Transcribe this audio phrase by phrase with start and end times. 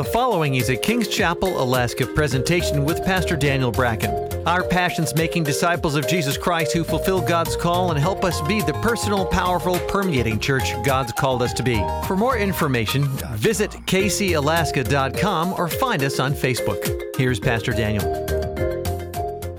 [0.00, 4.10] The following is a Kings Chapel, Alaska presentation with Pastor Daniel Bracken.
[4.48, 8.62] Our passion's making disciples of Jesus Christ who fulfill God's call and help us be
[8.62, 11.76] the personal, powerful, permeating church God's called us to be.
[12.06, 17.16] For more information, visit kcalaska.com or find us on Facebook.
[17.18, 18.06] Here's Pastor Daniel.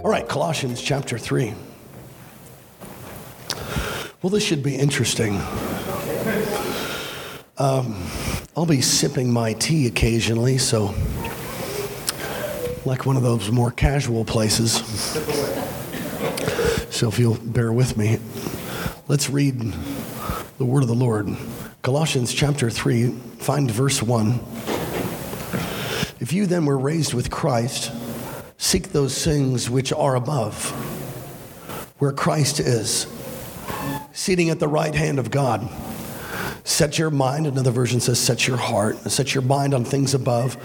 [0.03, 1.53] All right, Colossians chapter 3.
[4.23, 5.39] Well, this should be interesting.
[7.59, 7.93] Um,
[8.55, 10.93] I'll be sipping my tea occasionally, so
[12.83, 14.73] like one of those more casual places.
[16.89, 18.19] So if you'll bear with me,
[19.07, 19.73] let's read
[20.57, 21.33] the word of the Lord.
[21.81, 24.31] Colossians chapter 3, find verse 1.
[26.19, 27.89] If you then were raised with Christ,
[28.57, 30.71] seek those things which are above,
[31.99, 33.07] where Christ is,
[34.11, 35.69] seating at the right hand of God.
[36.63, 40.57] Set your mind, another version says, set your heart, set your mind on things above,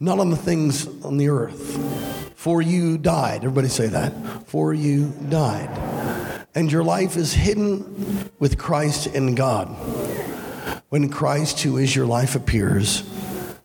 [0.00, 2.34] not on the things on the earth.
[2.34, 3.44] For you died.
[3.44, 4.48] Everybody say that.
[4.48, 5.68] For you died.
[6.54, 9.68] And your life is hidden with Christ in God.
[10.88, 13.04] When Christ, who is your life, appears,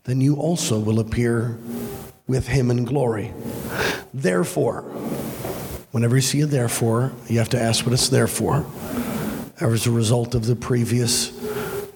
[0.04, 1.58] then you also will appear
[2.28, 3.34] with him in glory.
[4.14, 4.82] Therefore,
[5.92, 8.66] whenever you see a therefore, you have to ask what it's there for.
[9.60, 11.35] As a result of the previous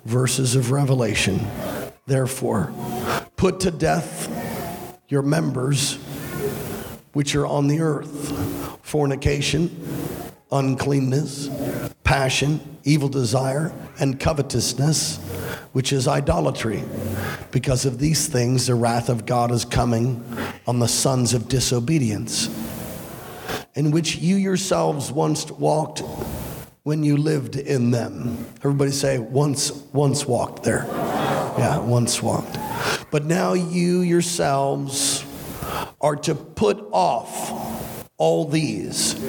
[0.05, 1.39] verses of Revelation.
[2.05, 2.73] Therefore,
[3.35, 5.95] put to death your members
[7.13, 9.69] which are on the earth fornication,
[10.51, 11.49] uncleanness,
[12.03, 15.17] passion, evil desire, and covetousness,
[15.73, 16.83] which is idolatry.
[17.51, 20.23] Because of these things, the wrath of God is coming
[20.65, 22.49] on the sons of disobedience,
[23.75, 26.01] in which you yourselves once walked
[26.89, 28.35] when you lived in them.
[28.63, 30.87] Everybody say, once, once walked there.
[30.89, 32.57] Yeah, once walked.
[33.11, 35.23] But now you yourselves
[36.01, 39.23] are to put off all these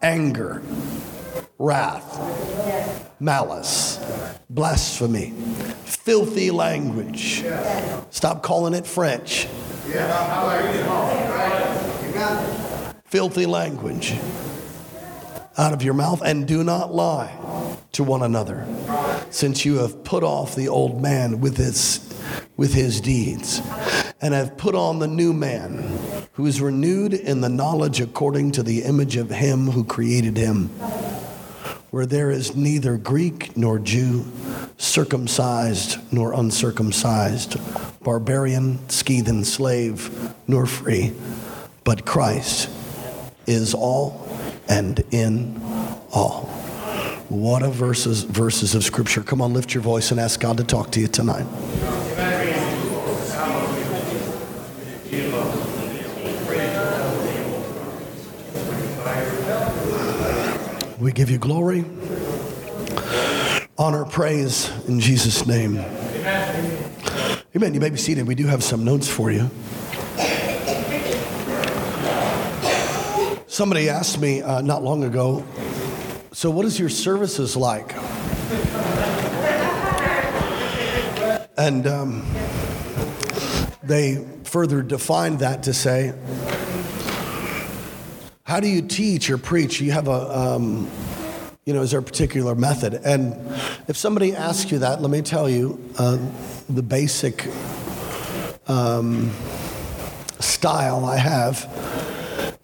[0.00, 0.62] anger,
[1.58, 2.20] wrath,
[3.18, 3.98] malice,
[4.48, 5.30] blasphemy,
[5.84, 7.42] filthy language.
[8.10, 9.48] Stop calling it French.
[13.06, 14.14] Filthy language
[15.58, 17.36] out of your mouth, and do not lie
[17.92, 18.66] to one another,
[19.30, 22.14] since you have put off the old man with his,
[22.56, 23.60] with his deeds,
[24.20, 25.82] and have put on the new man,
[26.32, 30.68] who is renewed in the knowledge according to the image of him who created him,
[31.90, 34.24] where there is neither Greek nor Jew,
[34.78, 37.58] circumcised nor uncircumcised,
[38.02, 41.12] barbarian, Scythian, slave, nor free,
[41.84, 42.70] but Christ
[43.46, 44.21] is all
[44.72, 45.60] and in
[46.14, 46.46] all.
[47.28, 49.22] What a verses, verses of scripture.
[49.22, 51.46] Come on, lift your voice and ask God to talk to you tonight.
[60.98, 61.84] We give you glory,
[63.76, 65.76] honor, praise in Jesus' name.
[65.78, 66.94] Amen.
[67.52, 68.26] You may be seated.
[68.26, 69.50] We do have some notes for you.
[73.52, 75.44] Somebody asked me uh, not long ago,
[76.32, 77.94] so what is your services like?
[81.58, 82.26] And um,
[83.82, 86.14] they further defined that to say,
[88.44, 89.82] how do you teach or preach?
[89.82, 90.90] You have a, um,
[91.66, 92.94] you know, is there a particular method?
[93.04, 93.34] And
[93.86, 96.16] if somebody asks you that, let me tell you uh,
[96.70, 97.46] the basic
[98.66, 99.30] um,
[100.40, 101.91] style I have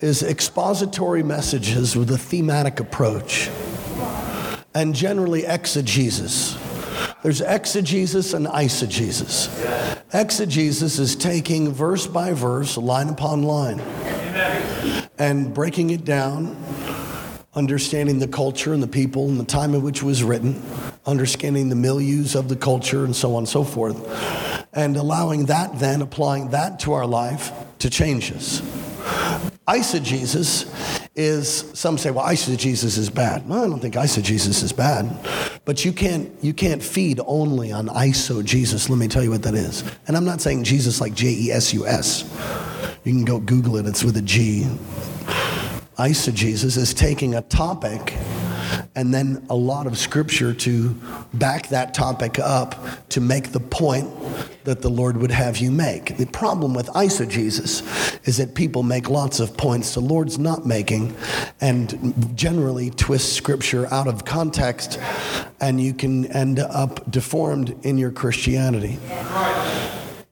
[0.01, 3.51] is expository messages with a thematic approach
[4.75, 6.57] and generally exegesis.
[7.23, 9.49] There's exegesis and eisegesis.
[10.13, 13.81] Exegesis is taking verse by verse, line upon line,
[15.19, 16.57] and breaking it down,
[17.55, 20.63] understanding the culture and the people and the time in which it was written,
[21.07, 23.99] understanding the milieus of the culture and so on and so forth,
[24.73, 28.63] and allowing that then, applying that to our life to change us.
[29.69, 30.67] Eisegesis
[31.15, 33.47] is some say, well, eisegesis is bad.
[33.47, 35.15] Well, I don't think eisegesis is bad,
[35.67, 38.89] but you can't you can't feed only on eisegesis.
[38.89, 39.85] Let me tell you what that is.
[40.07, 42.25] And I'm not saying Jesus like J E S U S.
[43.05, 43.85] You can go Google it.
[43.85, 44.67] It's with a G.
[45.99, 48.15] Eisegesis is taking a topic
[48.95, 50.95] and then a lot of scripture to
[51.35, 54.09] back that topic up to make the point
[54.65, 56.17] that the Lord would have you make.
[56.17, 61.17] The problem with eisegesis is that people make lots of points the Lord's not making
[61.61, 65.01] and generally twist scripture out of context,
[65.61, 68.99] and you can end up deformed in your Christianity.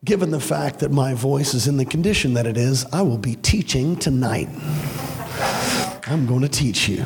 [0.04, 3.18] given the fact that my voice is in the condition that it is, I will
[3.18, 4.48] be teaching tonight.
[6.06, 7.04] I'm going to teach you.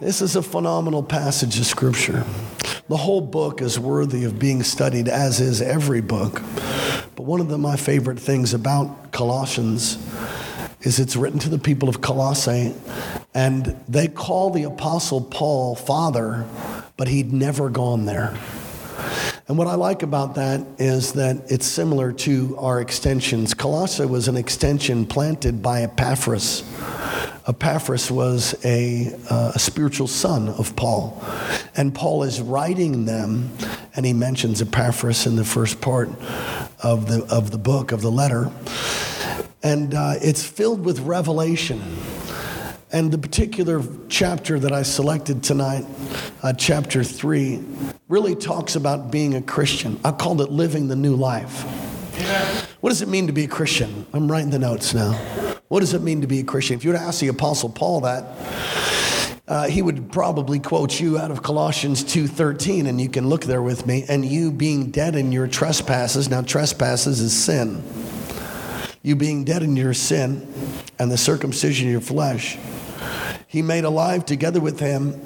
[0.00, 2.24] This is a phenomenal passage of scripture.
[2.88, 6.40] The whole book is worthy of being studied, as is every book.
[7.16, 9.98] But one of the, my favorite things about Colossians
[10.80, 12.74] is it's written to the people of Colossae,
[13.34, 16.46] and they call the Apostle Paul father,
[16.96, 18.34] but he'd never gone there.
[19.48, 23.52] And what I like about that is that it's similar to our extensions.
[23.52, 26.62] Colossae was an extension planted by Epaphras.
[27.48, 31.20] Epaphras was a, uh, a, spiritual son of Paul.
[31.74, 33.50] And Paul is writing them,
[33.96, 36.10] and he mentions Epaphras in the first part
[36.82, 38.52] of the, of the book, of the letter.
[39.62, 41.82] And uh, it's filled with revelation.
[42.92, 45.86] And the particular chapter that I selected tonight,
[46.42, 47.64] uh, chapter three,
[48.08, 50.00] really talks about being a Christian.
[50.04, 51.62] I called it living the new life.
[52.80, 54.06] What does it mean to be a Christian?
[54.12, 55.12] I'm writing the notes now.
[55.68, 56.76] What does it mean to be a Christian?
[56.76, 58.24] If you were to ask the Apostle Paul that,
[59.46, 63.62] uh, he would probably quote you out of Colossians 2:13, and you can look there
[63.62, 64.04] with me.
[64.08, 66.28] And you being dead in your trespasses.
[66.28, 67.84] Now, trespasses is sin.
[69.02, 70.46] You being dead in your sin
[70.98, 72.58] and the circumcision of your flesh
[73.50, 75.20] he made alive together with him,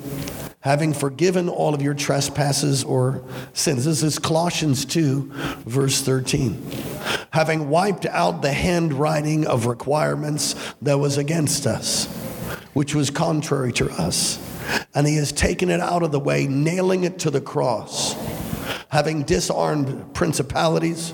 [0.60, 3.22] having forgiven all of your trespasses or
[3.52, 3.84] sins.
[3.84, 5.30] This is Colossians 2,
[5.66, 6.58] verse 13.
[7.32, 12.06] Having wiped out the handwriting of requirements that was against us,
[12.72, 14.38] which was contrary to us.
[14.94, 18.14] And he has taken it out of the way, nailing it to the cross,
[18.88, 21.12] having disarmed principalities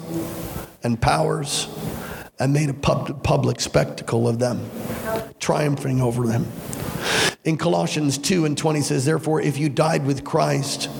[0.85, 1.67] and powers
[2.41, 4.69] and made a pub- public spectacle of them,
[5.39, 6.51] triumphing over them.
[7.45, 10.91] In Colossians 2 and 20 says, Therefore, if you died with Christ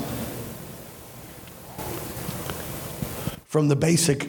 [3.47, 4.29] from the basic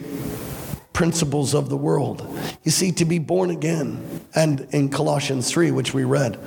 [0.94, 2.26] principles of the world,
[2.64, 6.38] you see, to be born again, and in Colossians 3, which we read,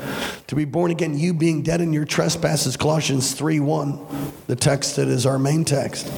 [0.48, 4.96] to be born again, you being dead in your trespasses, Colossians 3 1, the text
[4.96, 6.12] that is our main text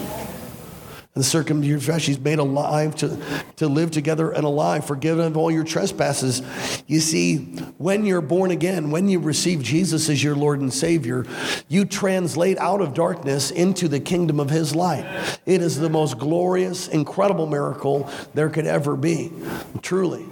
[1.18, 2.06] the circumcision flesh.
[2.06, 3.20] He's made alive to,
[3.58, 6.42] to live together and alive, forgiven of all your trespasses.
[6.88, 7.38] You see,
[7.78, 11.26] when you're born again, when you receive Jesus as your Lord and Savior,
[11.68, 15.06] you translate out of darkness into the kingdom of His light.
[15.46, 19.32] It is the most glorious, incredible miracle there could ever be,
[19.82, 20.26] truly.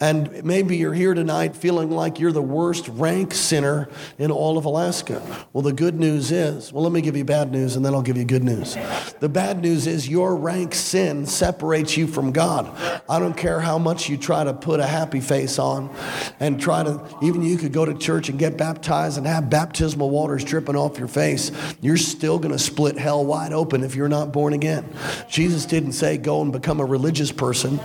[0.00, 4.64] And maybe you're here tonight feeling like you're the worst rank sinner in all of
[4.64, 5.22] Alaska.
[5.52, 8.02] Well, the good news is, well, let me give you bad news and then I'll
[8.02, 8.76] give you good news.
[9.20, 12.68] The bad news is your rank sin separates you from God.
[13.08, 15.94] I don't care how much you try to put a happy face on
[16.40, 20.10] and try to, even you could go to church and get baptized and have baptismal
[20.10, 21.50] waters dripping off your face.
[21.80, 24.92] You're still going to split hell wide open if you're not born again.
[25.28, 27.80] Jesus didn't say go and become a religious person,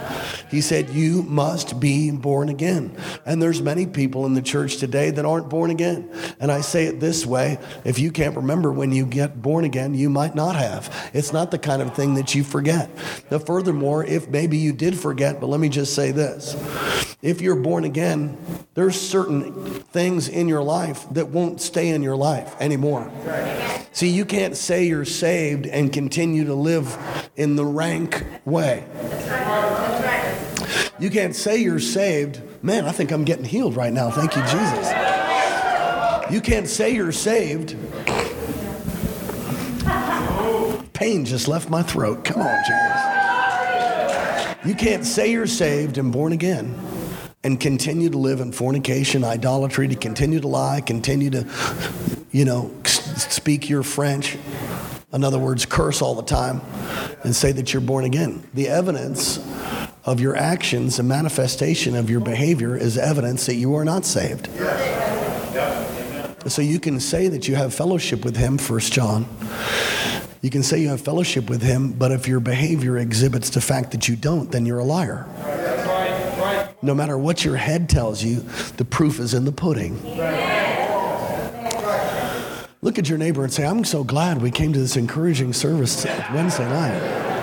[0.50, 2.96] He said you must be born again.
[3.26, 6.10] And there's many people in the church today that aren't born again.
[6.40, 9.94] And I say it this way if you can't remember when you get born again,
[9.94, 11.12] you might not have.
[11.14, 12.90] It's not the kind of thing that you forget.
[13.30, 16.56] Now, furthermore, if maybe you did forget, but let me just say this
[17.22, 18.38] if you're born again,
[18.74, 19.51] there's certain
[19.92, 23.12] things in your life that won't stay in your life anymore.
[23.92, 26.98] See, you can't say you're saved and continue to live
[27.36, 28.86] in the rank way.
[31.00, 32.42] You can't say you're saved.
[32.64, 34.09] Man, I think I'm getting healed right now.
[34.09, 34.90] Thank you, Jesus.
[36.31, 37.76] You can't say you're saved.
[41.00, 42.26] Pain just left my throat.
[42.26, 43.06] Come on, Jesus.
[44.66, 46.78] You can't say you're saved and born again
[47.42, 51.48] and continue to live in fornication, idolatry, to continue to lie, continue to,
[52.32, 54.38] you know, speak your French.
[55.14, 56.60] In other words, curse all the time
[57.24, 58.46] and say that you're born again.
[58.54, 59.40] The evidence
[60.04, 64.50] of your actions, a manifestation of your behavior is evidence that you are not saved.
[66.52, 69.28] So you can say that you have fellowship with him, First John.
[70.42, 73.92] You can say you have fellowship with him, but if your behavior exhibits the fact
[73.92, 75.26] that you don't, then you're a liar.
[76.81, 78.40] No matter what your head tells you,
[78.78, 80.02] the proof is in the pudding.
[82.81, 86.06] Look at your neighbor and say, I'm so glad we came to this encouraging service
[86.34, 87.39] Wednesday night.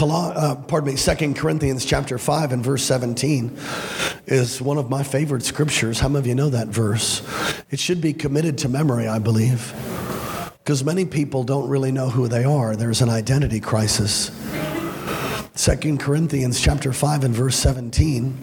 [0.00, 3.56] Uh, pardon me, Second Corinthians chapter 5 and verse 17
[4.26, 6.00] is one of my favorite scriptures.
[6.00, 7.22] How many of you know that verse?
[7.70, 9.72] It should be committed to memory, I believe,
[10.58, 12.76] because many people don't really know who they are.
[12.76, 14.30] There's an identity crisis.
[15.54, 18.42] Second Corinthians chapter 5 and verse 17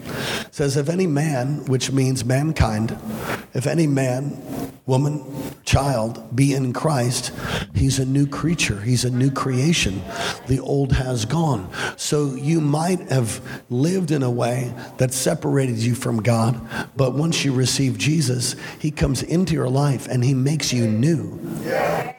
[0.52, 2.96] says, If any man, which means mankind,
[3.52, 5.24] if any man woman,
[5.64, 7.32] child, be in Christ,
[7.76, 8.80] he's a new creature.
[8.80, 10.02] He's a new creation.
[10.48, 11.70] The old has gone.
[11.96, 16.60] So you might have lived in a way that separated you from God,
[16.96, 21.38] but once you receive Jesus, he comes into your life and he makes you new.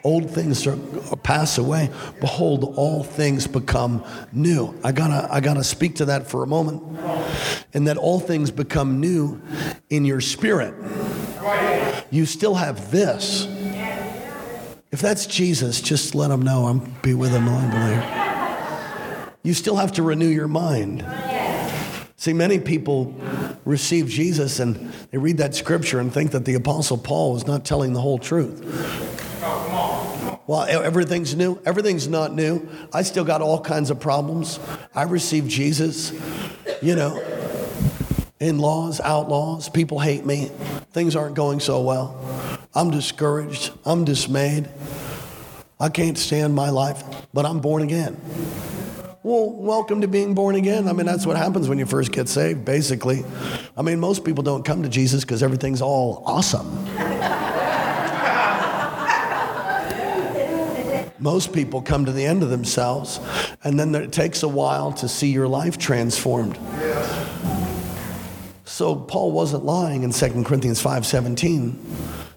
[0.05, 0.77] Old things are,
[1.23, 1.89] pass away.
[2.21, 4.01] Behold, all things become
[4.31, 4.73] new.
[4.81, 6.81] I gotta, I gotta speak to that for a moment.
[7.73, 9.41] And that all things become new
[9.89, 10.73] in your spirit
[12.11, 13.47] you still have this.
[14.91, 17.71] If that's Jesus, just let him know I'm be with him along
[19.43, 21.05] You still have to renew your mind.
[22.17, 23.15] See, many people
[23.65, 27.65] receive Jesus and they read that scripture and think that the Apostle Paul was not
[27.65, 28.61] telling the whole truth.
[30.45, 31.59] Well, everything's new.
[31.65, 32.67] Everything's not new.
[32.93, 34.59] I still got all kinds of problems.
[34.93, 36.11] I received Jesus,
[36.81, 37.23] you know,
[38.41, 39.69] in laws, outlaws.
[39.69, 40.51] People hate me.
[40.91, 42.19] Things aren't going so well.
[42.73, 43.71] I'm discouraged.
[43.85, 44.67] I'm dismayed.
[45.79, 48.19] I can't stand my life, but I'm born again.
[49.23, 50.87] Well, welcome to being born again.
[50.87, 53.23] I mean, that's what happens when you first get saved, basically.
[53.77, 56.67] I mean, most people don't come to Jesus because everything's all awesome.
[61.19, 63.19] most people come to the end of themselves,
[63.63, 66.57] and then it takes a while to see your life transformed.
[68.71, 71.75] So Paul wasn't lying in 2 Corinthians 5:17.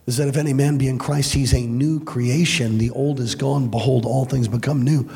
[0.06, 2.76] Is that if any man be in Christ, he's a new creation.
[2.76, 3.68] The old is gone.
[3.68, 5.08] Behold, all things become new.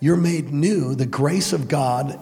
[0.00, 0.96] You're made new.
[0.96, 2.18] The grace of God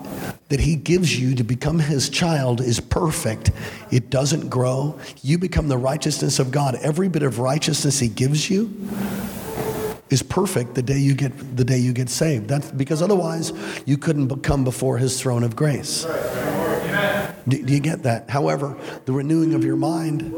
[0.50, 3.52] that he gives you to become his child is perfect.
[3.90, 4.96] It doesn't grow.
[5.22, 6.78] You become the righteousness of God.
[6.82, 8.70] Every bit of righteousness he gives you
[10.10, 12.48] is perfect the day you get the day you get saved.
[12.48, 13.52] That's because otherwise
[13.86, 16.06] you couldn't come before his throne of grace.
[17.48, 18.30] Do, do you get that?
[18.30, 20.32] However, the renewing of your mind,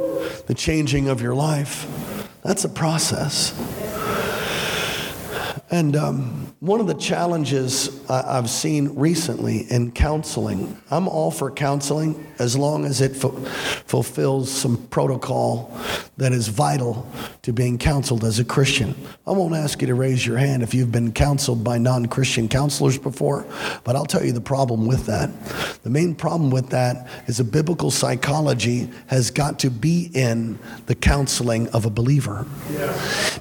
[0.47, 1.87] the changing of your life,
[2.43, 3.53] that's a process.
[5.73, 12.27] And um, one of the challenges I've seen recently in counseling, I'm all for counseling
[12.39, 13.31] as long as it fu-
[13.87, 15.75] fulfills some protocol
[16.19, 17.11] that is vital
[17.41, 18.95] to being counseled as a Christian.
[19.27, 22.51] I won't ask you to raise your hand if you've been counseled by non Christian
[22.51, 23.47] counselors before,
[23.83, 25.31] but I'll tell you the problem with that.
[25.85, 30.95] The main problem with that is a biblical psychology has got to be in the
[30.95, 32.45] counseling of a believer.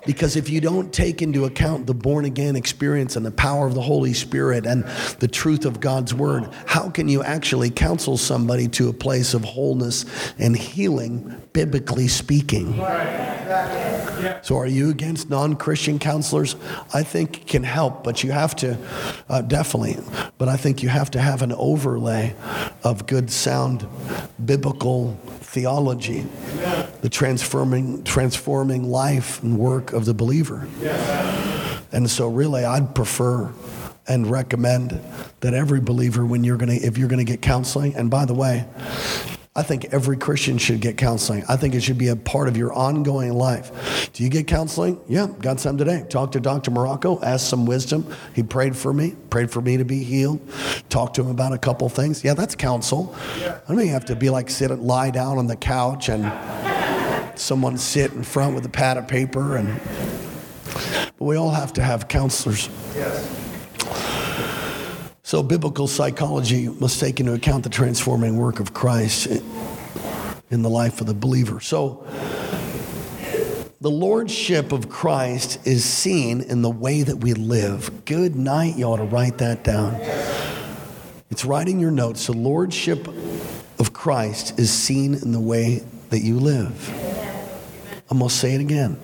[0.06, 3.74] Because if you don't take into account the born again experience and the power of
[3.74, 4.84] the Holy Spirit and
[5.20, 9.44] the truth of God's word, how can you actually counsel somebody to a place of
[9.44, 10.06] wholeness
[10.38, 12.78] and healing, biblically speaking?
[14.44, 16.56] So, are you against non Christian counselors?
[16.94, 18.78] I think can help, but you have to,
[19.30, 19.98] uh, definitely,
[20.38, 22.36] but I think you have to have an overlay
[22.84, 23.88] of good, sound,
[24.44, 25.18] biblical
[25.52, 26.26] theology,
[27.02, 30.68] the transforming, transforming life and work of the believer.
[31.92, 33.52] And so, really, I'd prefer
[34.08, 35.02] and recommend
[35.42, 38.26] that every believer, when you're going to, if you're going to get counseling, and by
[38.26, 38.66] the way,
[39.54, 41.44] I think every Christian should get counseling.
[41.50, 44.10] I think it should be a part of your ongoing life.
[44.14, 44.98] Do you get counseling?
[45.10, 46.06] Yeah, got some today.
[46.08, 46.72] Talked to Dr.
[46.72, 48.16] Morocco, asked some wisdom.
[48.34, 50.40] He prayed for me, prayed for me to be healed.
[50.88, 52.24] Talked to him about a couple things.
[52.24, 53.14] Yeah, that's counsel.
[53.36, 56.32] I don't you have to be like sit and lie down on the couch and
[57.38, 59.82] someone sit in front with a pad of paper and
[61.22, 62.68] but we all have to have counselors.
[62.96, 63.30] Yes.
[65.22, 69.28] So, biblical psychology must take into account the transforming work of Christ
[70.50, 71.60] in the life of the believer.
[71.60, 72.04] So,
[73.82, 78.04] the lordship of Christ is seen in the way that we live.
[78.06, 78.78] Good night.
[78.78, 79.98] You ought to write that down.
[81.30, 82.26] It's writing your notes.
[82.26, 83.08] The lordship
[83.78, 86.90] of Christ is seen in the way that you live.
[88.10, 88.98] I'm going to say it again.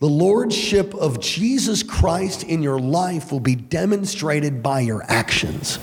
[0.00, 5.78] The lordship of Jesus Christ in your life will be demonstrated by your actions.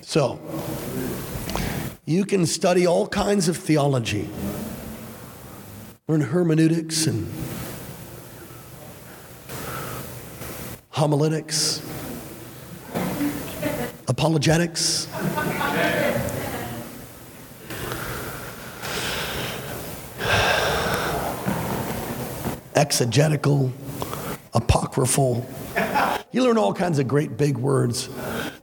[0.00, 0.40] So,
[2.04, 4.28] you can study all kinds of theology,
[6.08, 7.32] learn hermeneutics and
[10.90, 11.80] homiletics,
[14.08, 15.06] apologetics.
[22.74, 23.72] Exegetical,
[24.52, 25.46] apocryphal.
[26.32, 28.08] You learn all kinds of great big words.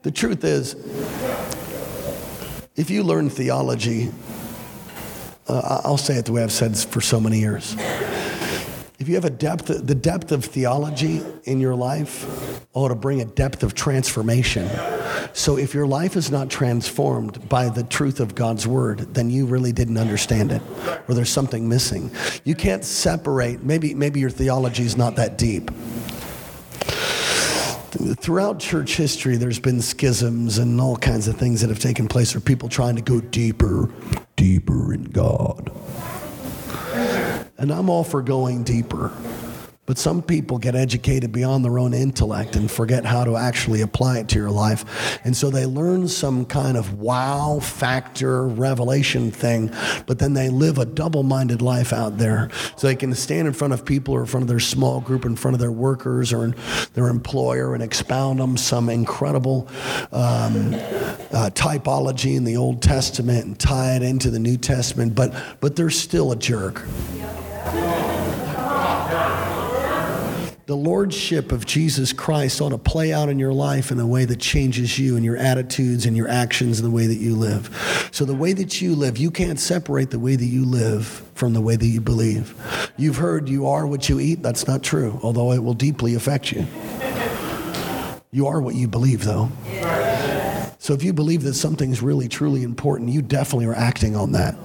[0.03, 0.75] The truth is,
[2.75, 4.11] if you learn theology,
[5.47, 7.75] uh, I'll say it the way I've said for so many years.
[8.99, 13.21] If you have a depth, the depth of theology in your life ought to bring
[13.21, 14.69] a depth of transformation.
[15.33, 19.45] So if your life is not transformed by the truth of God's word, then you
[19.45, 20.61] really didn't understand it,
[21.07, 22.11] or there's something missing.
[22.43, 23.63] You can't separate.
[23.63, 25.71] Maybe maybe your theology is not that deep.
[28.21, 32.35] Throughout church history, there's been schisms and all kinds of things that have taken place,
[32.35, 33.89] or people trying to go deeper,
[34.35, 35.71] deeper in God.
[37.57, 39.11] And I'm all for going deeper.
[39.91, 44.19] But some people get educated beyond their own intellect and forget how to actually apply
[44.19, 45.19] it to your life.
[45.25, 49.69] And so they learn some kind of wow factor revelation thing,
[50.05, 52.49] but then they live a double minded life out there.
[52.77, 55.25] So they can stand in front of people or in front of their small group,
[55.25, 56.53] in front of their workers or
[56.93, 59.67] their employer and expound them some incredible
[60.13, 60.73] um,
[61.33, 65.75] uh, typology in the Old Testament and tie it into the New Testament, but, but
[65.75, 66.81] they're still a jerk.
[70.65, 74.25] The lordship of Jesus Christ ought to play out in your life in a way
[74.25, 78.09] that changes you and your attitudes and your actions and the way that you live.
[78.11, 81.53] So, the way that you live, you can't separate the way that you live from
[81.53, 82.53] the way that you believe.
[82.97, 84.43] You've heard you are what you eat.
[84.43, 86.65] That's not true, although it will deeply affect you.
[88.31, 89.49] You are what you believe, though.
[90.79, 94.55] So, if you believe that something's really, truly important, you definitely are acting on that.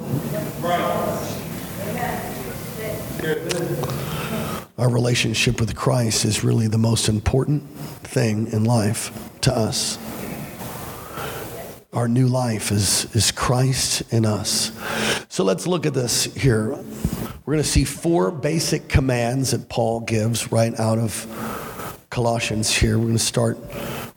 [4.78, 7.62] Our relationship with Christ is really the most important
[8.02, 9.99] thing in life to us.
[11.95, 14.73] Our new life is, is Christ in us.
[15.30, 16.71] So let's look at this here.
[16.71, 22.99] We're going to see four basic commands that Paul gives right out of Colossians here.
[22.99, 23.59] We're going to start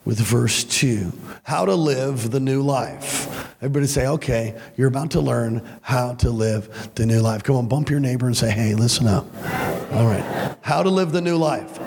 [0.04, 1.12] with verse 2
[1.44, 3.26] How to live the new life.
[3.62, 7.42] Everybody say, okay, you're about to learn how to live the new life.
[7.42, 9.26] Come on, bump your neighbor and say, hey, listen up.
[9.92, 10.56] All right.
[10.62, 11.78] How to live the new life.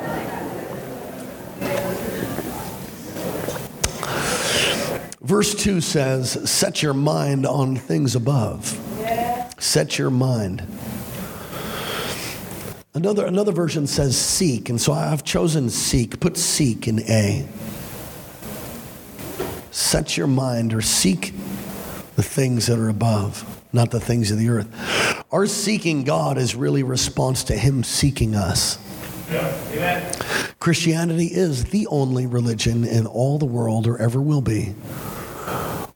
[5.21, 8.79] Verse 2 says, Set your mind on things above.
[9.57, 10.61] Set your mind.
[12.93, 16.19] Another, another version says seek, and so I've chosen seek.
[16.19, 17.47] Put seek in A.
[19.73, 21.33] Set your mind or seek
[22.15, 25.25] the things that are above, not the things of the earth.
[25.31, 28.77] Our seeking God is really response to Him seeking us.
[29.31, 30.11] Yeah.
[30.59, 34.75] Christianity is the only religion in all the world or ever will be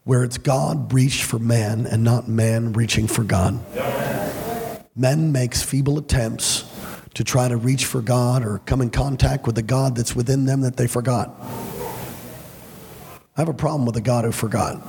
[0.05, 3.63] where it's God reached for man and not man reaching for God.
[3.75, 4.81] Yeah.
[4.95, 6.65] Men makes feeble attempts
[7.13, 10.45] to try to reach for God or come in contact with the God that's within
[10.45, 11.29] them that they forgot.
[13.37, 14.81] I have a problem with a God who forgot.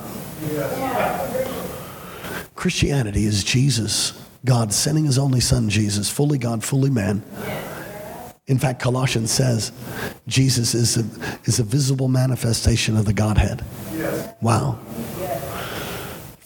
[2.55, 7.23] Christianity is Jesus God sending his only son, Jesus, fully God, fully man.
[8.47, 9.73] In fact, Colossians says
[10.27, 11.05] Jesus is a,
[11.45, 13.63] is a visible manifestation of the Godhead.
[14.41, 14.79] Wow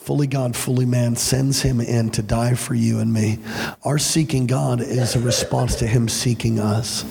[0.02, 3.38] fully God, fully man, sends him in to die for you and me.
[3.84, 7.04] Our seeking God is a response to him seeking us.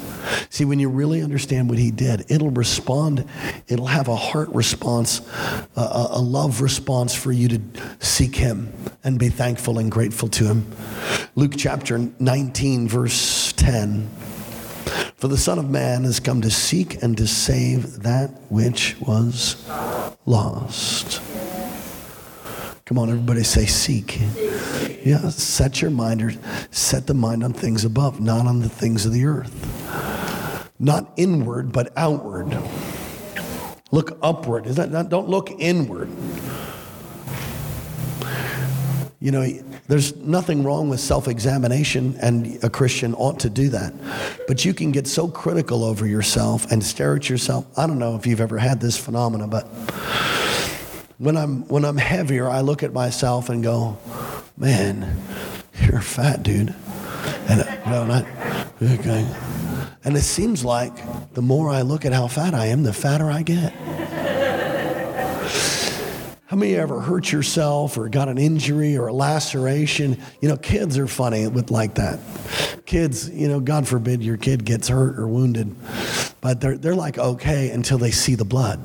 [0.50, 3.24] See, when you really understand what he did, it'll respond,
[3.70, 5.22] it'll have a heart response,
[5.78, 7.62] a, a love response for you to
[8.02, 8.74] seek him
[9.06, 10.70] and be thankful and grateful to him.
[11.36, 14.10] Luke chapter 19, verse 10.
[15.16, 19.66] For the Son of Man has come to seek and to save that which was
[20.26, 21.22] lost.
[22.92, 24.20] Come on, everybody say seek.
[25.06, 26.34] Yeah, set your mind or
[26.72, 30.70] set the mind on things above, not on the things of the earth.
[30.78, 32.48] Not inward, but outward.
[33.92, 34.68] Look upward.
[34.68, 36.10] Is that not, don't look inward.
[39.22, 39.48] You know,
[39.88, 43.94] there's nothing wrong with self examination, and a Christian ought to do that.
[44.50, 47.66] But you can get so critical over yourself and stare at yourself.
[47.80, 49.70] I don't know if you've ever had this phenomena, but
[51.22, 53.96] when I'm, when I'm heavier, I look at myself and go,
[54.58, 55.22] man,
[55.80, 56.74] you're fat dude.
[57.48, 58.26] And, no, not,
[58.82, 59.28] okay.
[60.04, 60.92] And it seems like
[61.34, 63.72] the more I look at how fat I am, the fatter I get.
[66.48, 70.18] How many ever hurt yourself or got an injury or a laceration?
[70.42, 72.20] You know, kids are funny with like that.
[72.88, 75.76] Kids, you know, God forbid your kid gets hurt or wounded,
[76.42, 78.84] but they're, they're like okay until they see the blood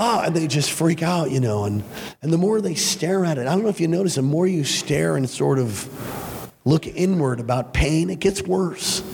[0.00, 1.64] oh, and they just freak out, you know.
[1.64, 1.84] And,
[2.22, 4.46] and the more they stare at it, I don't know if you notice, the more
[4.46, 9.04] you stare and sort of look inward about pain, it gets worse.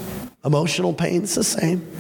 [0.44, 1.90] Emotional pain, it's the same.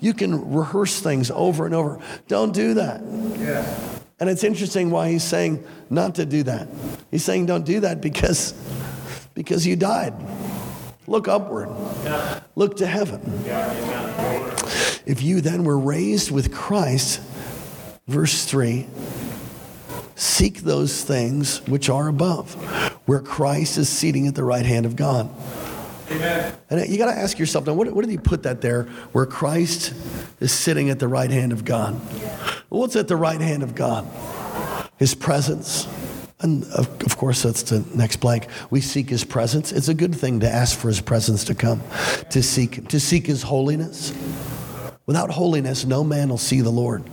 [0.00, 1.98] You can rehearse things over and over.
[2.28, 3.02] Don't do that.
[3.38, 3.98] Yeah.
[4.20, 6.68] And it's interesting why he's saying not to do that.
[7.10, 8.52] He's saying don't do that because,
[9.34, 10.14] because you died.
[11.08, 11.70] Look upward.
[12.04, 12.40] Yeah.
[12.54, 13.42] Look to heaven.
[13.44, 13.74] Yeah.
[15.06, 17.20] If you then were raised with Christ,
[18.08, 18.86] verse 3
[20.16, 22.54] Seek those things which are above,
[23.06, 25.30] where Christ is seating at the right hand of God.
[26.10, 26.54] Amen.
[26.70, 29.26] And you got to ask yourself now, what, what did he put that there where
[29.26, 29.94] Christ
[30.40, 32.00] is sitting at the right hand of God?
[32.68, 34.08] Well, what's at the right hand of God?
[34.96, 35.86] His presence.
[36.40, 38.48] And of, of course, that's the next blank.
[38.70, 39.70] We seek his presence.
[39.70, 41.82] It's a good thing to ask for his presence to come,
[42.30, 44.12] to seek, to seek his holiness.
[45.06, 47.04] Without holiness, no man will see the Lord.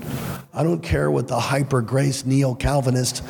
[0.55, 3.21] I don't care what the hyper grace neo Calvinist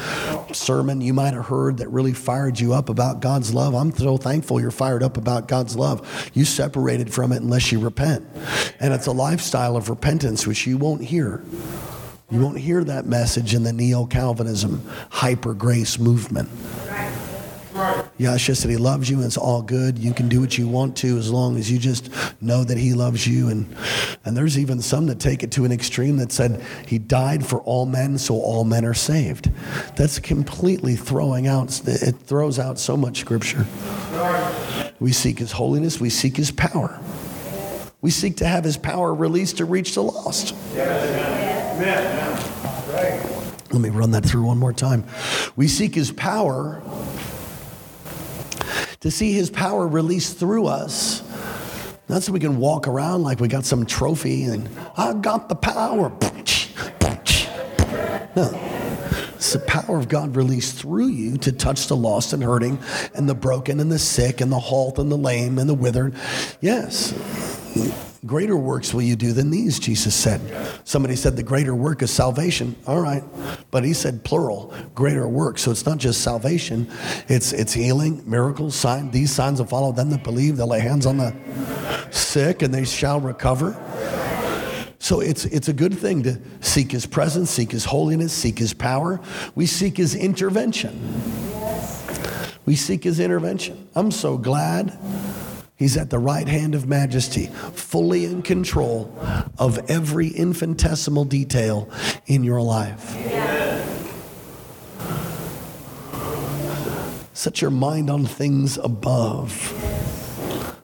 [0.53, 3.73] sermon you might have heard that really fired you up about God's love.
[3.73, 6.29] I'm so thankful you're fired up about God's love.
[6.35, 8.27] You separated from it unless you repent.
[8.79, 11.43] And it's a lifestyle of repentance which you won't hear.
[12.29, 16.49] You won't hear that message in the neo Calvinism hyper grace movement.
[18.19, 19.99] Yahshua said he loves you and it's all good.
[19.99, 22.09] You can do what you want to as long as you just
[22.41, 23.49] know that he loves you.
[23.49, 23.75] And,
[24.23, 27.59] and there's even some that take it to an extreme that said he died for
[27.61, 29.51] all men so all men are saved.
[29.97, 33.65] That's completely throwing out, it throws out so much scripture.
[34.99, 36.97] We seek his holiness, we seek his power.
[37.99, 40.55] We seek to have his power released to reach the lost.
[43.71, 45.03] Let me run that through one more time.
[45.57, 46.81] We seek his power
[49.05, 51.21] to see his power released through us.
[52.09, 55.53] Not so we can walk around like we got some trophy and I got the
[55.53, 56.09] power.
[58.35, 58.49] No.
[59.35, 62.79] It's the power of God released through you to touch the lost and hurting
[63.13, 66.15] and the broken and the sick and the halt and the lame and the withered.
[66.59, 67.13] Yes.
[68.25, 70.41] Greater works will you do than these, Jesus said.
[70.83, 72.75] Somebody said the greater work is salvation.
[72.87, 73.23] All right.
[73.69, 75.59] But he said plural, greater work.
[75.59, 76.89] So it's not just salvation,
[77.27, 79.11] it's, it's healing, miracles, sign.
[79.11, 80.57] These signs will follow them that believe.
[80.57, 81.35] They'll lay hands on the
[82.09, 83.75] sick and they shall recover.
[84.97, 88.73] So it's, it's a good thing to seek his presence, seek his holiness, seek his
[88.73, 89.21] power.
[89.53, 90.99] We seek his intervention.
[92.65, 93.87] We seek his intervention.
[93.93, 94.97] I'm so glad
[95.77, 99.13] He's at the right hand of majesty, fully in control
[99.57, 101.89] of every infinitesimal detail
[102.27, 103.13] in your life.
[107.33, 109.71] Set your mind on things above.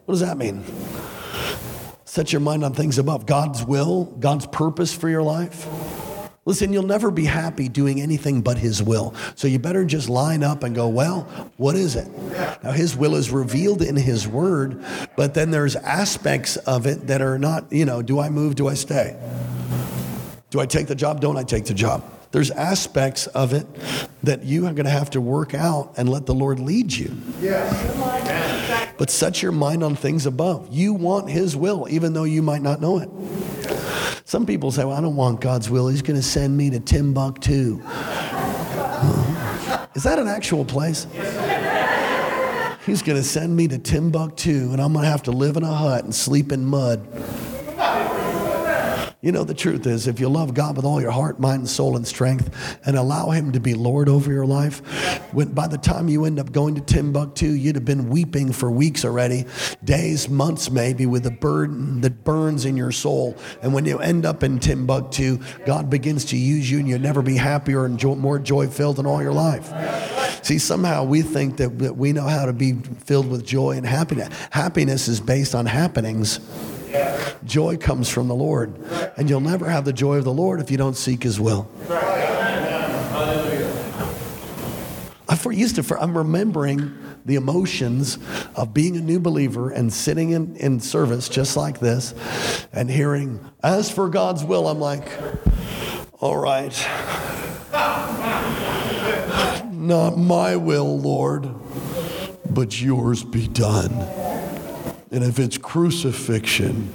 [0.06, 0.63] What does that mean?
[2.04, 5.65] Set your mind on things above God's will, God's purpose for your life.
[6.43, 9.13] Listen, you'll never be happy doing anything but His will.
[9.36, 11.21] So you better just line up and go, well,
[11.58, 12.08] what is it?
[12.63, 14.84] Now, His will is revealed in His Word,
[15.15, 18.56] but then there's aspects of it that are not, you know, do I move?
[18.56, 19.15] Do I stay?
[20.49, 21.21] Do I take the job?
[21.21, 22.04] Don't I take the job?
[22.32, 23.67] There's aspects of it
[24.23, 27.15] that you are going to have to work out and let the Lord lead you.
[27.39, 28.95] Yes.
[28.97, 30.69] But set your mind on things above.
[30.71, 33.10] You want His will, even though you might not know it.
[34.32, 35.89] Some people say, well, I don't want God's will.
[35.89, 37.82] He's going to send me to Timbuktu.
[39.94, 41.06] Is that an actual place?
[42.86, 45.63] He's going to send me to Timbuktu, and I'm going to have to live in
[45.63, 47.06] a hut and sleep in mud.
[49.23, 51.95] You know, the truth is, if you love God with all your heart, mind, soul,
[51.95, 54.79] and strength, and allow Him to be Lord over your life,
[55.31, 58.71] when, by the time you end up going to Timbuktu, you'd have been weeping for
[58.71, 59.45] weeks already,
[59.84, 63.38] days, months maybe, with a burden that burns in your soul.
[63.62, 67.21] And when you end up in Timbuktu, God begins to use you, and you'll never
[67.21, 69.71] be happier and jo- more joy filled in all your life.
[70.43, 72.73] See, somehow we think that, that we know how to be
[73.05, 74.29] filled with joy and happiness.
[74.49, 76.39] Happiness is based on happenings.
[77.43, 78.75] Joy comes from the Lord.
[79.17, 81.69] And you'll never have the joy of the Lord if you don't seek His will.
[85.30, 88.17] I for, used to, I'm remembering the emotions
[88.56, 92.13] of being a new believer and sitting in, in service just like this
[92.73, 95.08] and hearing, as for God's will, I'm like,
[96.19, 96.73] all right.
[99.71, 101.49] Not my will, Lord,
[102.49, 104.31] but yours be done.
[105.12, 106.89] And if it's crucifixion,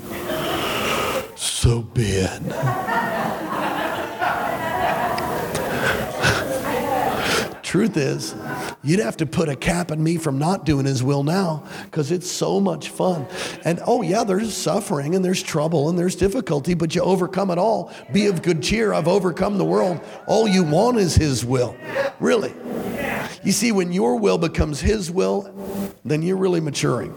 [1.37, 2.43] so be it.
[7.63, 8.35] Truth is,
[8.83, 12.11] you'd have to put a cap on me from not doing his will now because
[12.11, 13.27] it's so much fun.
[13.67, 17.59] And oh, yeah, there's suffering and there's trouble and there's difficulty, but you overcome it
[17.59, 17.93] all.
[18.15, 18.95] Be of good cheer.
[18.95, 20.01] I've overcome the world.
[20.27, 21.77] All you want is his will.
[22.19, 22.55] Really.
[23.47, 25.55] You see, when your will becomes his will,
[26.05, 27.15] then you're really maturing.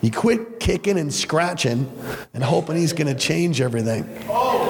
[0.00, 1.92] You quit kicking and scratching
[2.32, 4.08] and hoping he's going to change everything.
[4.30, 4.68] Oh.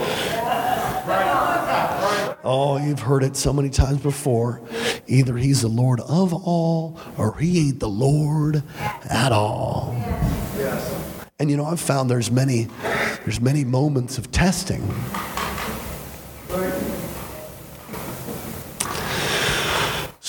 [2.42, 4.62] oh, you've heard it so many times before.
[5.06, 8.64] Either he's the Lord of all or he ain't the Lord
[9.08, 9.94] at all.
[11.38, 12.66] And you know, I've found there's many
[13.24, 14.82] there's many moments of testing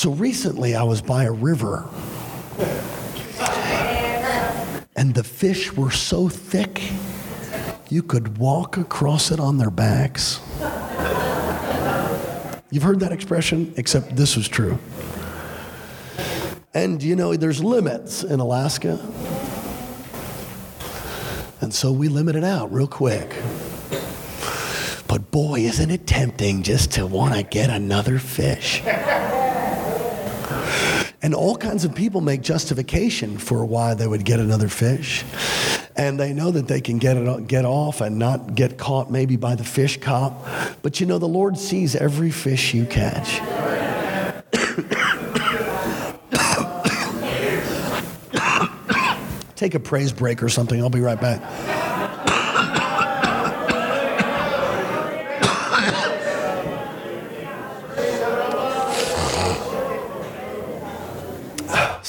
[0.02, 1.88] So recently I was by a river.
[4.96, 6.82] And the fish were so thick,
[7.88, 10.40] you could walk across it on their backs.
[12.72, 14.80] You've heard that expression, except this was true.
[16.74, 18.98] And you know, there's limits in Alaska.
[21.62, 23.36] And so we limit it out real quick.
[25.08, 28.82] But boy, isn't it tempting just to want to get another fish?
[31.24, 35.24] And all kinds of people make justification for why they would get another fish.
[35.96, 39.36] And they know that they can get it get off and not get caught maybe
[39.36, 40.44] by the fish cop.
[40.82, 43.36] But you know the Lord sees every fish you catch.
[49.56, 50.82] Take a praise break or something.
[50.82, 51.81] I'll be right back.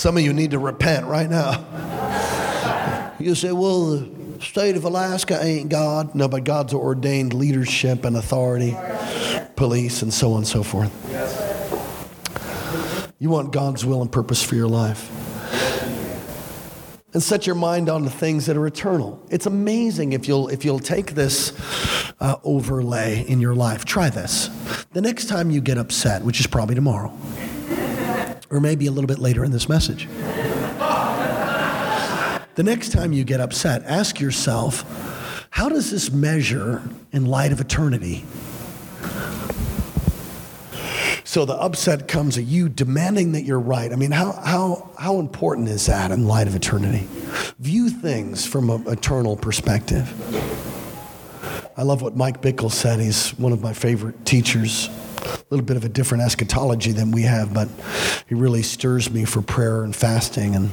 [0.03, 1.65] Some of you need to repent right now.
[3.21, 6.17] You say, well, the state of Alaska ain't God.
[6.17, 8.77] No, but God's ordained leadership and authority,
[9.55, 10.91] police, and so on and so forth.
[13.21, 15.09] You want God's will and purpose for your life.
[17.15, 19.25] And set your mind on the things that are eternal.
[19.31, 21.53] It's amazing if you'll, if you'll take this
[22.19, 23.85] uh, overlay in your life.
[23.85, 24.49] Try this.
[24.95, 27.17] The next time you get upset, which is probably tomorrow,
[28.53, 30.07] or maybe a little bit later in this message.
[32.55, 34.85] The next time you get upset, ask yourself,
[35.49, 38.25] how does this measure in light of eternity?
[41.25, 43.91] So the upset comes at you demanding that you're right.
[43.91, 47.09] I mean, how, how, how important is that in light of eternity?
[47.59, 50.12] View things from an eternal perspective.
[51.75, 53.01] I love what Mike Bickle said.
[53.01, 54.91] He's one of my favorite teachers
[55.53, 57.69] little bit of a different eschatology than we have, but
[58.27, 60.57] he really stirs me for prayer and fasting.
[60.57, 60.71] And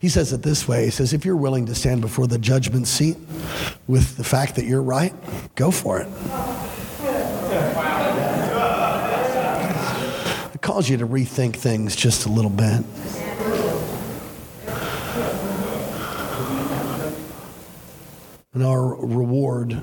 [0.00, 2.88] he says it this way He says, if you're willing to stand before the judgment
[2.88, 3.16] seat
[3.86, 5.14] with the fact that you're right,
[5.54, 6.08] go for it.
[10.54, 12.82] It calls you to rethink things just a little bit.
[18.54, 19.80] And our reward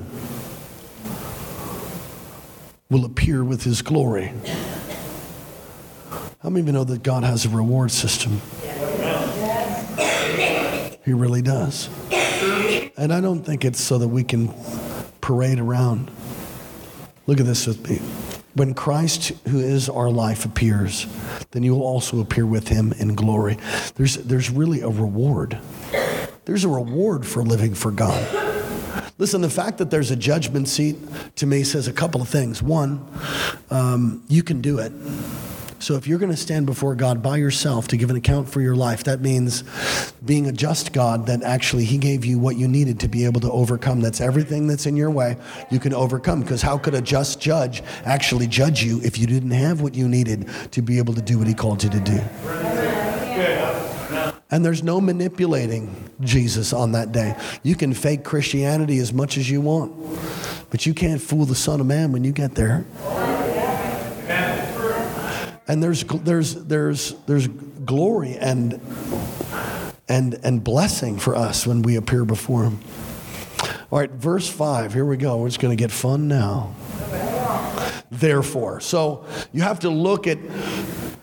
[2.89, 4.32] will appear with his glory.
[6.39, 8.41] How many of you know that God has a reward system?
[11.04, 11.89] He really does.
[12.98, 14.54] And I don't think it's so that we can
[15.21, 16.12] parade around.
[17.28, 17.98] Look at this with me.
[18.54, 21.08] When Christ, who is our life, appears,
[21.52, 23.58] then you will also appear with him in glory.
[23.95, 25.60] There's, there's really a reward.
[26.45, 28.44] There's a reward for living for God.
[29.17, 30.97] Listen, the fact that there's a judgment seat
[31.36, 32.62] to me says a couple of things.
[32.62, 33.05] One,
[33.69, 34.91] um, you can do it.
[35.79, 38.60] So if you're going to stand before God by yourself to give an account for
[38.60, 39.63] your life, that means
[40.25, 43.41] being a just God that actually He gave you what you needed to be able
[43.41, 44.01] to overcome.
[44.01, 45.38] That's everything that's in your way
[45.69, 46.41] you can overcome.
[46.41, 50.08] Because how could a just judge actually judge you if you didn't have what you
[50.08, 52.19] needed to be able to do what He called you to do?
[54.51, 57.36] And there's no manipulating Jesus on that day.
[57.63, 59.93] You can fake Christianity as much as you want,
[60.69, 62.86] but you can't fool the Son of Man when you get there.
[65.67, 68.79] And there's, there's, there's, there's glory and,
[70.08, 72.79] and, and blessing for us when we appear before Him.
[73.91, 75.38] All right, verse 5, here we go.
[75.38, 76.75] We're just going to get fun now.
[78.12, 78.79] Therefore.
[78.79, 80.38] So you have to look at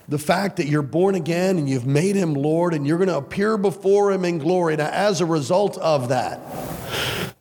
[0.08, 3.16] the fact that you're born again and you've made him Lord and you're going to
[3.16, 4.76] appear before him in glory.
[4.76, 6.40] Now, as a result of that,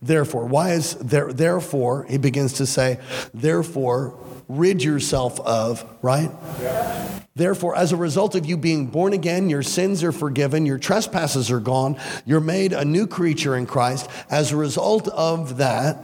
[0.02, 3.00] therefore, why is there, therefore, he begins to say,
[3.34, 6.30] therefore, rid yourself of, right?
[6.62, 7.20] Yeah.
[7.34, 11.50] Therefore, as a result of you being born again, your sins are forgiven, your trespasses
[11.50, 14.10] are gone, you're made a new creature in Christ.
[14.30, 15.98] As a result of that,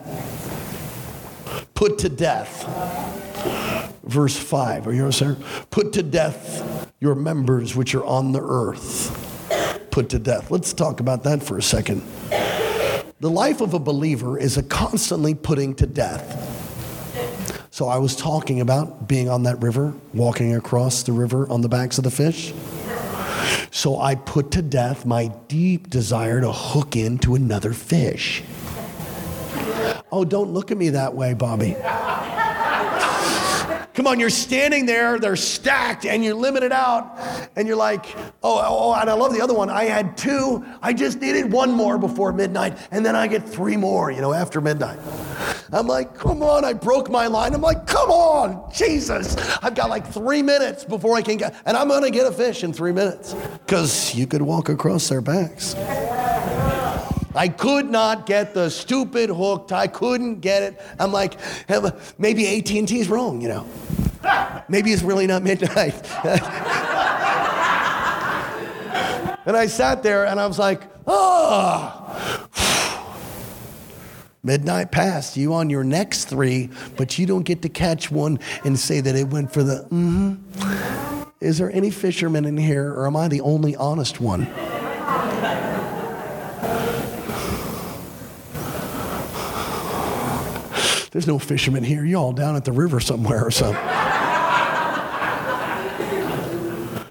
[1.74, 2.66] put to death
[4.08, 4.88] verse 5.
[4.88, 5.38] Are you sir?
[5.70, 9.24] Put to death your members which are on the earth.
[9.92, 10.50] Put to death.
[10.50, 12.02] Let's talk about that for a second.
[13.20, 16.46] The life of a believer is a constantly putting to death.
[17.72, 21.70] So I was talking about being on that river, walking across the river on the
[21.70, 22.54] backs of the fish.
[23.72, 28.44] So I put to death my deep desire to hook into another fish.
[30.12, 31.76] Oh, don't look at me that way, Bobby.
[33.94, 37.18] Come on, you're standing there, they're stacked, and you're limited out,
[37.56, 38.06] and you're like,
[38.44, 39.72] oh, oh, oh, and I love the other one.
[39.72, 43.76] I had two, I just needed one more before midnight, and then I get three
[43.76, 45.00] more, you know, after midnight.
[45.74, 47.56] I'm like, come on, I broke my line.
[47.56, 49.36] I'm like, come on, Jesus.
[49.64, 52.64] I've got like three minutes before I can get, and I'm gonna get a fish
[52.64, 53.34] in three minutes.
[53.66, 55.74] Because you could walk across their backs.
[57.38, 59.72] I could not get the stupid hooked.
[59.72, 60.82] I couldn't get it.
[61.00, 61.40] I'm like,
[62.18, 63.68] maybe AT&T's wrong, you know.
[64.70, 65.94] Maybe it's really not midnight.
[69.46, 72.48] and I sat there and I was like, oh.
[74.44, 78.78] Midnight passed, you on your next three, but you don't get to catch one and
[78.78, 81.24] say that it went for the, mm-hmm.
[81.40, 84.48] Is there any fishermen in here, or am I the only honest one?
[91.18, 92.06] There's no fishermen here.
[92.06, 93.82] You all down at the river somewhere or something.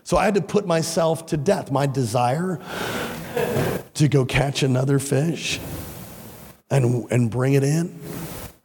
[0.04, 1.72] so I had to put myself to death.
[1.72, 2.60] My desire
[3.94, 5.58] to go catch another fish
[6.70, 7.98] and, and bring it in.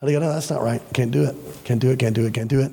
[0.04, 0.80] I no, that's not right.
[0.94, 1.36] Can't do it.
[1.64, 1.98] Can't do it.
[1.98, 2.36] Can't do it.
[2.36, 2.72] Can't do it.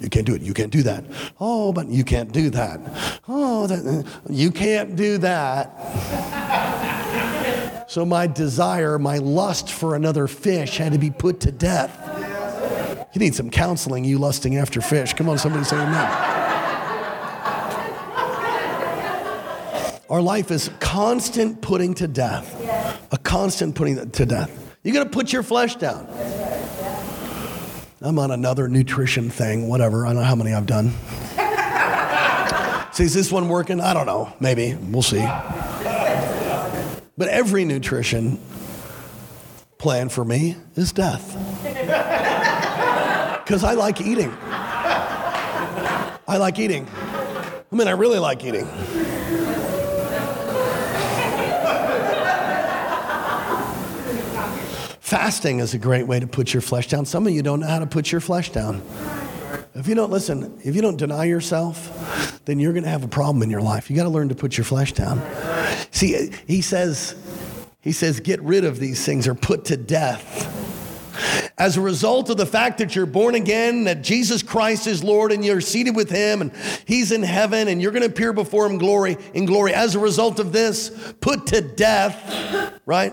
[0.00, 0.42] You can't do it.
[0.42, 1.02] You can't do that.
[1.40, 2.80] Oh, but you can't do that.
[3.26, 6.43] Oh, that, you can't do that.
[7.94, 11.96] So my desire, my lust for another fish had to be put to death.
[13.12, 15.12] You need some counseling, you lusting after fish.
[15.12, 16.10] Come on, somebody say amen.
[20.10, 22.52] Our life is constant putting to death.
[23.12, 24.74] A constant putting to death.
[24.82, 26.08] You got to put your flesh down.
[28.00, 30.04] I'm on another nutrition thing, whatever.
[30.04, 30.90] I don't know how many I've done.
[32.92, 33.80] see, is this one working?
[33.80, 34.32] I don't know.
[34.40, 34.74] Maybe.
[34.74, 35.24] We'll see.
[37.16, 38.40] But every nutrition
[39.78, 41.40] plan for me is death.
[43.44, 44.32] Because I like eating.
[44.40, 46.88] I like eating.
[46.90, 48.64] I mean, I really like eating.
[55.00, 57.04] Fasting is a great way to put your flesh down.
[57.04, 58.80] Some of you don't know how to put your flesh down.
[59.74, 63.08] If you don't listen, if you don't deny yourself, then you're going to have a
[63.08, 63.90] problem in your life.
[63.90, 65.18] You got to learn to put your flesh down.
[65.94, 67.14] See, he says,
[67.80, 70.50] he says, get rid of these things or put to death
[71.56, 75.30] as a result of the fact that you're born again, that Jesus Christ is Lord
[75.30, 76.52] and you're seated with him and
[76.84, 79.72] he's in heaven and you're going to appear before him glory in glory.
[79.72, 83.12] As a result of this, put to death, right?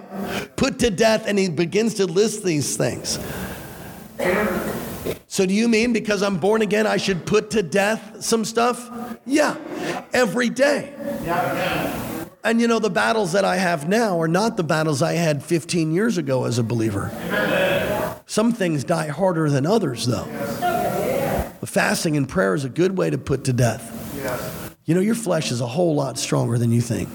[0.55, 3.19] Put to death and he begins to list these things.
[5.27, 9.17] So, do you mean because I'm born again, I should put to death some stuff?
[9.25, 9.55] Yeah,
[10.13, 10.93] every day.
[12.43, 15.43] And you know, the battles that I have now are not the battles I had
[15.43, 17.11] 15 years ago as a believer.
[18.25, 20.25] Some things die harder than others, though.
[21.59, 23.99] But fasting and prayer is a good way to put to death.
[24.85, 27.09] You know, your flesh is a whole lot stronger than you think.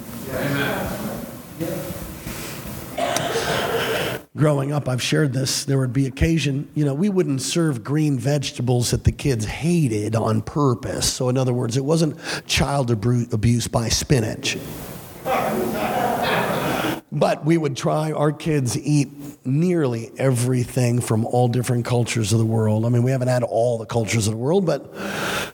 [4.37, 5.65] Growing up, I've shared this.
[5.65, 10.15] There would be occasion, you know, we wouldn't serve green vegetables that the kids hated
[10.15, 11.13] on purpose.
[11.13, 14.59] So, in other words, it wasn't child abuse by spinach.
[17.13, 19.09] But we would try, our kids eat
[19.47, 22.85] nearly everything from all different cultures of the world.
[22.85, 24.93] I mean, we haven't had all the cultures of the world, but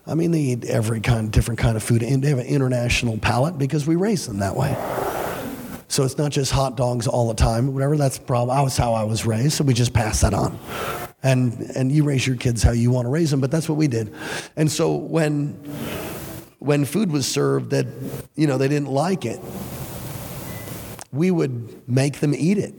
[0.05, 2.03] I mean, they eat every kind, different kind of food.
[2.03, 4.75] And they have an international palate because we raise them that way.
[5.87, 7.95] So it's not just hot dogs all the time, whatever.
[7.95, 8.57] That's problem.
[8.57, 10.59] That was how I was raised, so we just pass that on.
[11.21, 13.77] And, and you raise your kids how you want to raise them, but that's what
[13.77, 14.13] we did.
[14.57, 15.57] And so when,
[16.63, 17.85] when food was served that,
[18.35, 19.37] you know, they didn't like it,
[21.11, 22.73] we would make them eat it.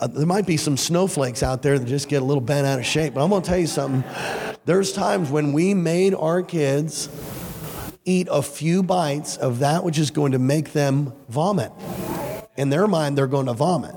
[0.00, 2.80] Uh, there might be some snowflakes out there that just get a little bent out
[2.80, 4.02] of shape, but I'm going to tell you something.
[4.64, 7.08] There's times when we made our kids
[8.04, 11.70] eat a few bites of that which is going to make them vomit.
[12.56, 13.94] In their mind, they're going to vomit.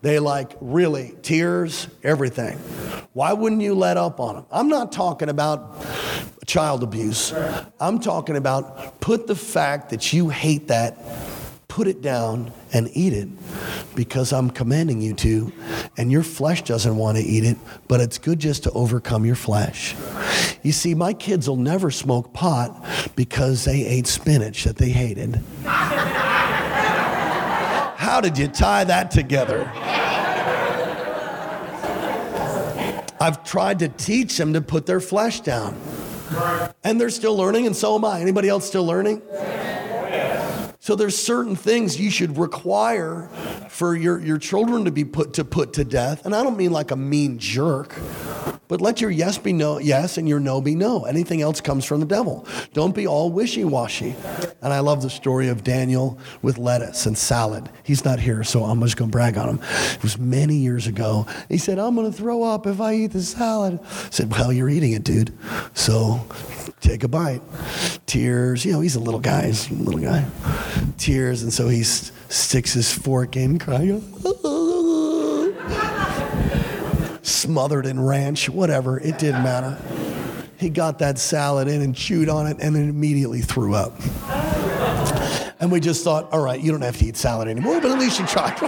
[0.00, 2.56] They like really tears, everything.
[3.12, 4.46] Why wouldn't you let up on them?
[4.50, 5.84] I'm not talking about
[6.46, 7.34] child abuse.
[7.80, 10.98] I'm talking about put the fact that you hate that,
[11.66, 13.28] put it down and eat it
[13.94, 15.52] because I'm commanding you to,
[15.96, 17.58] and your flesh doesn't want to eat it,
[17.88, 19.96] but it's good just to overcome your flesh.
[20.62, 25.40] You see, my kids will never smoke pot because they ate spinach that they hated.
[27.98, 29.70] How did you tie that together?
[33.20, 35.78] I've tried to teach them to put their flesh down.
[36.84, 38.20] And they're still learning, and so am I.
[38.20, 39.22] Anybody else still learning?
[40.80, 43.28] So there's certain things you should require
[43.68, 46.24] for your, your children to be put to put to death.
[46.24, 47.94] And I don't mean like a mean jerk,
[48.68, 51.04] But let your yes be no yes and your no be no.
[51.04, 52.46] Anything else comes from the devil.
[52.74, 54.14] Don't be all wishy washy.
[54.62, 57.70] And I love the story of Daniel with lettuce and salad.
[57.82, 59.60] He's not here, so I'm just going to brag on him.
[59.94, 61.26] It was many years ago.
[61.48, 63.80] He said, I'm going to throw up if I eat the salad.
[63.82, 65.32] I said, Well, you're eating it, dude.
[65.74, 66.20] So
[66.80, 67.42] take a bite.
[68.06, 68.64] Tears.
[68.64, 69.46] You know, he's a little guy.
[69.46, 70.26] He's a little guy.
[70.98, 71.42] Tears.
[71.42, 74.00] And so he sticks his fork in, crying
[77.30, 79.78] smothered in ranch, whatever, it didn't matter.
[80.58, 83.92] He got that salad in and chewed on it and then immediately threw up.
[85.60, 87.98] And we just thought, all right, you don't have to eat salad anymore, but at
[87.98, 88.60] least you tried.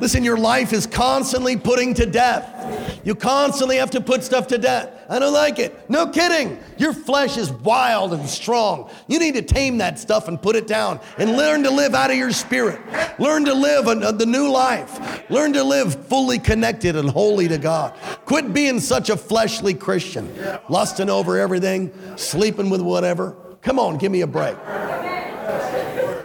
[0.00, 3.00] Listen, your life is constantly putting to death.
[3.04, 4.97] You constantly have to put stuff to death.
[5.10, 5.88] I don't like it.
[5.88, 6.58] No kidding.
[6.76, 8.90] Your flesh is wild and strong.
[9.06, 12.10] You need to tame that stuff and put it down and learn to live out
[12.10, 12.78] of your spirit.
[13.18, 15.30] Learn to live a, uh, the new life.
[15.30, 17.94] Learn to live fully connected and holy to God.
[18.26, 20.30] Quit being such a fleshly Christian,
[20.68, 23.34] lusting over everything, sleeping with whatever.
[23.62, 24.56] Come on, give me a break.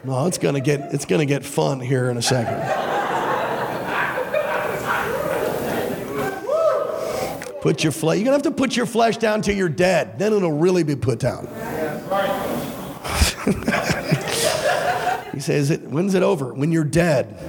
[0.03, 2.82] No, it's gonna get it's gonna get fun here in a second.
[7.63, 10.19] Put your flesh, you're gonna have to put your flesh down till you're dead.
[10.19, 11.47] Then it'll really be put down.
[15.33, 16.53] he says, it, when's it over?
[16.53, 17.39] When you're dead.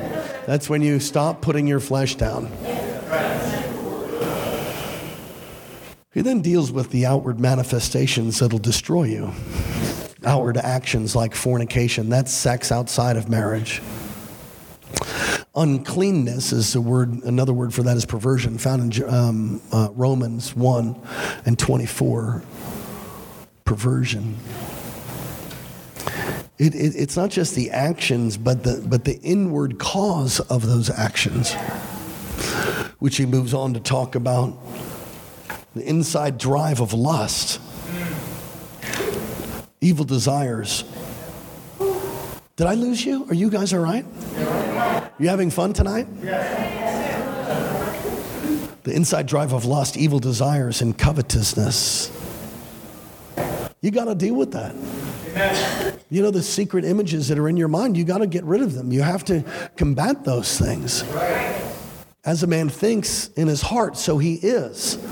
[0.46, 2.46] That's when you stop putting your flesh down.
[6.12, 9.32] He then deals with the outward manifestations that'll destroy you.
[10.24, 13.82] Outward actions like fornication, that's sex outside of marriage.
[15.56, 20.54] Uncleanness is the word, another word for that is perversion, found in um, uh, Romans
[20.56, 21.00] 1
[21.46, 22.42] and 24.
[23.64, 24.36] Perversion.
[26.58, 30.90] It, it, it's not just the actions, but the, but the inward cause of those
[30.90, 31.54] actions,
[32.98, 34.56] which he moves on to talk about
[35.74, 37.60] the inside drive of lust,
[39.80, 40.84] evil desires.
[42.56, 43.26] Did I lose you?
[43.28, 44.06] Are you guys all right?
[45.18, 46.06] You having fun tonight?
[48.84, 52.12] The inside drive of lust, evil desires, and covetousness.
[53.80, 54.72] You got to deal with that.
[56.10, 58.62] You know, the secret images that are in your mind, you got to get rid
[58.62, 58.92] of them.
[58.92, 59.42] You have to
[59.76, 61.02] combat those things.
[62.24, 65.04] As a man thinks in his heart, so he is.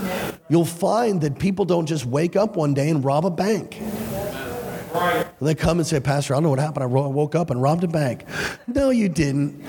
[0.48, 3.80] You'll find that people don't just wake up one day and rob a bank.
[4.94, 5.26] Right.
[5.38, 6.84] And they come and say, Pastor, I don't know what happened.
[6.84, 8.24] I woke up and robbed a bank.
[8.66, 9.64] No, you didn't.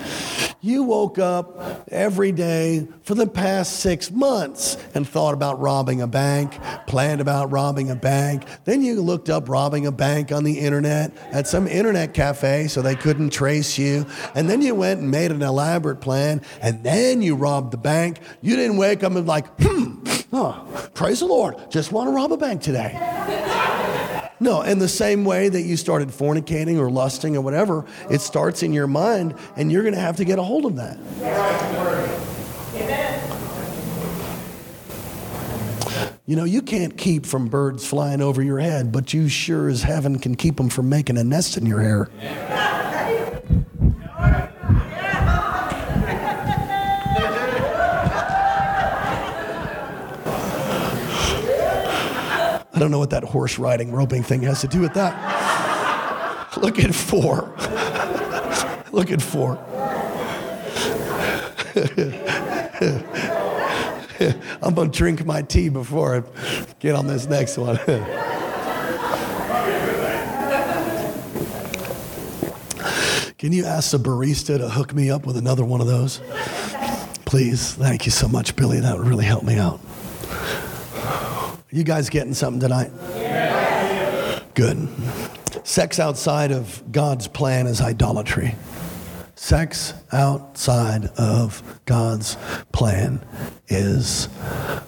[0.60, 6.06] You woke up every day for the past six months and thought about robbing a
[6.06, 8.44] bank, planned about robbing a bank.
[8.64, 12.80] Then you looked up robbing a bank on the internet at some internet cafe so
[12.80, 14.06] they couldn't trace you.
[14.34, 18.20] And then you went and made an elaborate plan, and then you robbed the bank.
[18.40, 20.02] You didn't wake up and like, hmm,
[20.32, 23.92] oh, praise the Lord, just want to rob a bank today.
[24.44, 28.62] No, in the same way that you started fornicating or lusting or whatever, it starts
[28.62, 30.98] in your mind, and you're going to have to get a hold of that.
[36.26, 39.82] You know, you can't keep from birds flying over your head, but you sure as
[39.82, 42.10] heaven can keep them from making a nest in your hair.
[52.74, 56.56] I don't know what that horse riding roping thing has to do with that.
[56.56, 57.54] Look at four.
[58.90, 59.58] Look at four.
[64.62, 66.22] I'm going to drink my tea before I
[66.78, 67.78] get on this next one.
[73.38, 76.20] Can you ask the barista to hook me up with another one of those?
[77.26, 77.74] Please.
[77.74, 78.80] Thank you so much, Billy.
[78.80, 79.80] That would really help me out.
[81.74, 82.92] You guys getting something tonight?
[84.54, 84.88] Good.
[85.64, 88.54] Sex outside of God's plan is idolatry.
[89.34, 92.36] Sex outside of God's
[92.70, 93.26] plan
[93.66, 94.28] is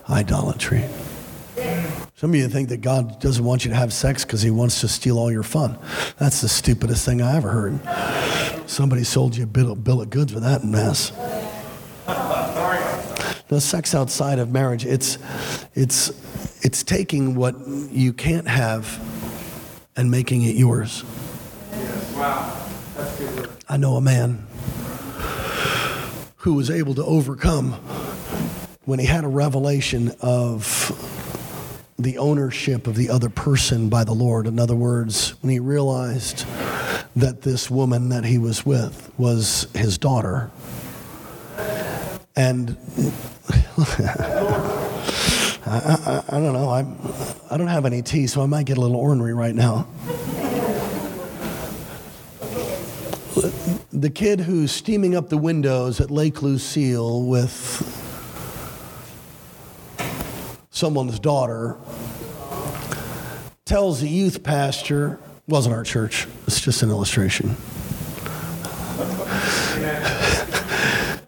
[0.09, 0.85] idolatry.
[2.15, 4.81] Some of you think that God doesn't want you to have sex because he wants
[4.83, 5.77] to steal all your fun.
[6.19, 7.81] That's the stupidest thing I ever heard.
[8.71, 11.11] Somebody sold you a bill, bill of goods with that mess.
[13.51, 15.19] No, sex outside of marriage, it's,
[15.75, 16.11] it's,
[16.65, 19.01] it's taking what you can't have
[19.97, 21.05] and making it yours.
[22.15, 22.67] Wow.
[22.97, 24.47] That's good I know a man
[26.39, 27.73] who was able to overcome
[28.85, 30.93] when he had a revelation of
[31.99, 34.47] the ownership of the other person by the Lord.
[34.47, 36.47] In other words, when he realized
[37.17, 40.51] that this woman that he was with was his daughter
[42.37, 42.77] And
[45.69, 46.71] I, I, I, don't know.
[46.71, 46.97] I'm,
[47.51, 49.87] I don't have any tea, so I might get a little ornery right now.
[53.93, 57.53] The kid who's steaming up the windows at Lake Lucille with
[60.71, 61.77] someone's daughter
[63.65, 65.19] tells the youth pastor,
[65.49, 67.57] wasn't our church, it's just an illustration.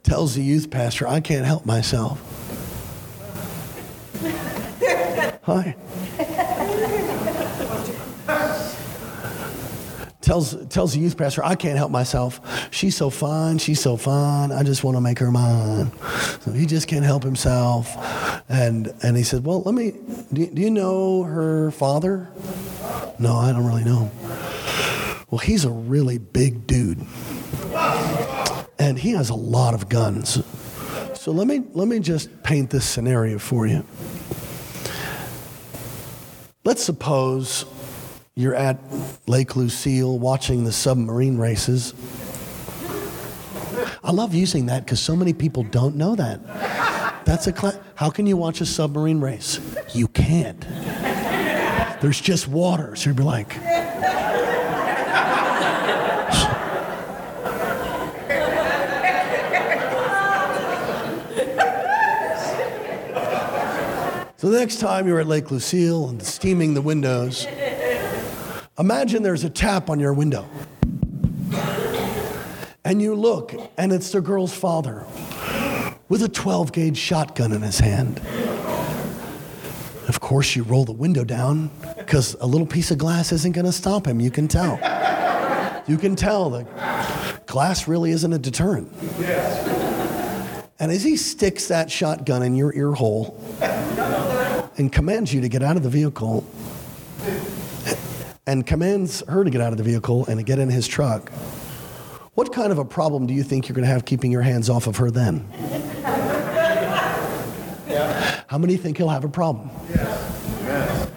[0.09, 2.19] Tells the youth pastor, I can't help myself.
[5.43, 5.77] Hi.
[10.23, 12.41] tells, tells the youth pastor, I can't help myself.
[12.73, 13.59] She's so fine.
[13.59, 14.51] She's so fine.
[14.51, 15.93] I just want to make her mine.
[16.41, 17.95] So he just can't help himself.
[18.49, 19.93] And, and he said, Well, let me,
[20.33, 22.31] do, do you know her father?
[23.19, 24.11] No, I don't really know.
[25.31, 27.07] Well, he's a really big dude.
[28.89, 30.43] And he has a lot of guns.
[31.13, 33.85] So let me, let me just paint this scenario for you.
[36.65, 37.67] Let's suppose
[38.35, 38.79] you're at
[39.27, 41.93] Lake Lucille watching the submarine races.
[44.03, 46.41] I love using that because so many people don't know that.
[47.27, 49.61] That's a how can you watch a submarine race?
[49.93, 50.63] You can't.
[52.01, 53.55] There's just water, so you'd be like.
[64.39, 67.45] So the next time you're at Lake Lucille and steaming the windows,
[68.79, 70.49] imagine there's a tap on your window.
[72.85, 75.05] And you look, and it's the girl's father
[76.09, 78.21] with a 12 gauge shotgun in his hand.
[80.07, 83.67] Of course, you roll the window down because a little piece of glass isn't going
[83.67, 84.21] to stop him.
[84.21, 84.77] You can tell.
[85.89, 88.93] You can tell that glass really isn't a deterrent.
[90.81, 93.37] And as he sticks that shotgun in your ear hole,
[94.79, 96.45] and commands you to get out of the vehicle
[98.47, 101.31] and commands her to get out of the vehicle and to get in his truck,
[102.35, 104.71] what kind of a problem do you think you're going to have keeping your hands
[104.71, 105.41] off of her then?
[108.47, 109.71] How many think he'll have a problem?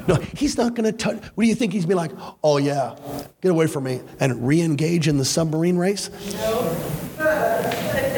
[0.07, 1.23] No, he's not going to touch.
[1.35, 2.11] What do you think he's be like?
[2.43, 2.97] Oh yeah,
[3.41, 6.09] get away from me and re-engage in the submarine race?
[6.33, 6.59] No,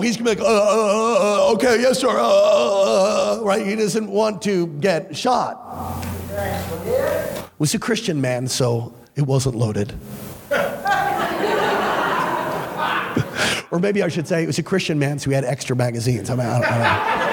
[0.00, 3.66] he's gonna be like, uh, uh, uh, uh okay, yes, sir, uh, right?
[3.66, 6.04] He doesn't want to get shot.
[7.58, 9.94] Was a Christian man, so it wasn't loaded.
[13.70, 16.30] or maybe I should say it was a Christian man, so he had extra magazines.
[16.30, 17.28] I mean, I don't, I don't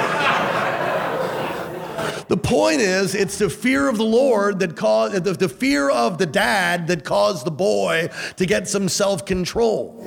[2.27, 6.17] the point is, it's the fear of the Lord that caused, the, the fear of
[6.17, 10.01] the dad that caused the boy to get some self control.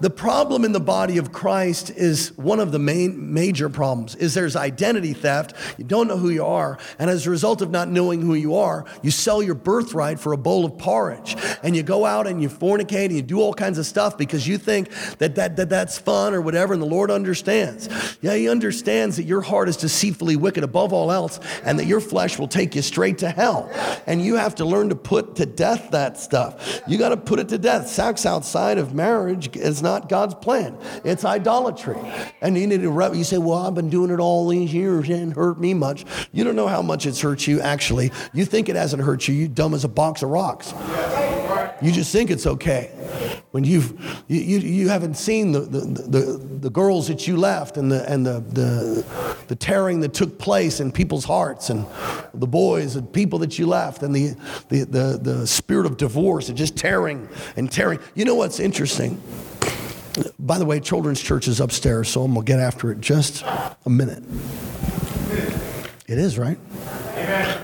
[0.00, 4.34] The problem in the body of Christ is one of the main major problems is
[4.34, 5.54] there's identity theft.
[5.78, 8.56] You don't know who you are, and as a result of not knowing who you
[8.56, 12.42] are, you sell your birthright for a bowl of porridge, and you go out and
[12.42, 15.68] you fornicate and you do all kinds of stuff because you think that, that, that
[15.68, 17.88] that's fun or whatever, and the Lord understands.
[18.20, 22.00] Yeah, He understands that your heart is deceitfully wicked above all else, and that your
[22.00, 23.70] flesh will take you straight to hell.
[24.06, 26.82] And you have to learn to put to death that stuff.
[26.86, 27.88] You got to put it to death.
[27.88, 30.76] Sex outside of marriage is not God's plan.
[31.04, 31.96] It's idolatry.
[32.40, 35.04] And you need to, you say, well, I've been doing it all these years.
[35.04, 36.04] It didn't hurt me much.
[36.32, 38.10] You don't know how much it's hurt you, actually.
[38.34, 39.34] You think it hasn't hurt you.
[39.34, 40.74] You dumb as a box of rocks.
[41.82, 42.90] You just think it's okay.
[43.50, 46.20] When you've, you, you, you haven't seen the, the, the,
[46.60, 50.80] the, girls that you left and, the, and the, the, the tearing that took place
[50.80, 51.86] in people's hearts and
[52.34, 54.34] the boys and people that you left and the,
[54.68, 57.98] the, the, the spirit of divorce and just tearing and tearing.
[58.14, 59.22] You know what's interesting?
[60.38, 63.42] By the way, children's church is upstairs, so I'm going to get after it just
[63.44, 64.22] a minute.
[66.06, 66.58] It is, right?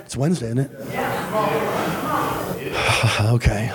[0.04, 0.70] It's Wednesday, isn't it?
[3.20, 3.70] okay.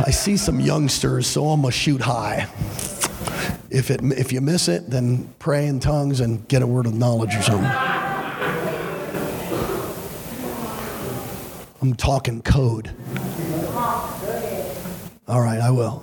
[0.00, 2.46] I see some youngsters, so I'm going to shoot high.
[3.70, 6.94] If, it, if you miss it, then pray in tongues and get a word of
[6.94, 7.70] knowledge or something.
[11.80, 12.90] I'm talking code.
[15.26, 16.02] All right, I will.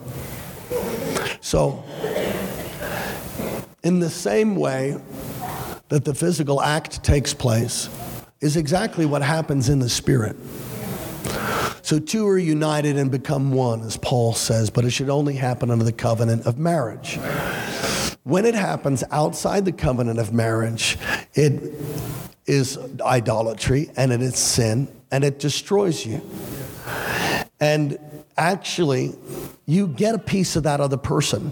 [1.46, 1.84] So,
[3.84, 5.00] in the same way
[5.90, 7.88] that the physical act takes place,
[8.42, 10.36] is exactly what happens in the spirit.
[11.84, 15.70] So, two are united and become one, as Paul says, but it should only happen
[15.70, 17.20] under the covenant of marriage.
[18.24, 20.98] When it happens outside the covenant of marriage,
[21.36, 21.62] it
[22.48, 26.24] is idolatry and it is sin and it destroys you.
[27.66, 27.98] And
[28.38, 29.16] actually,
[29.66, 31.52] you get a piece of that other person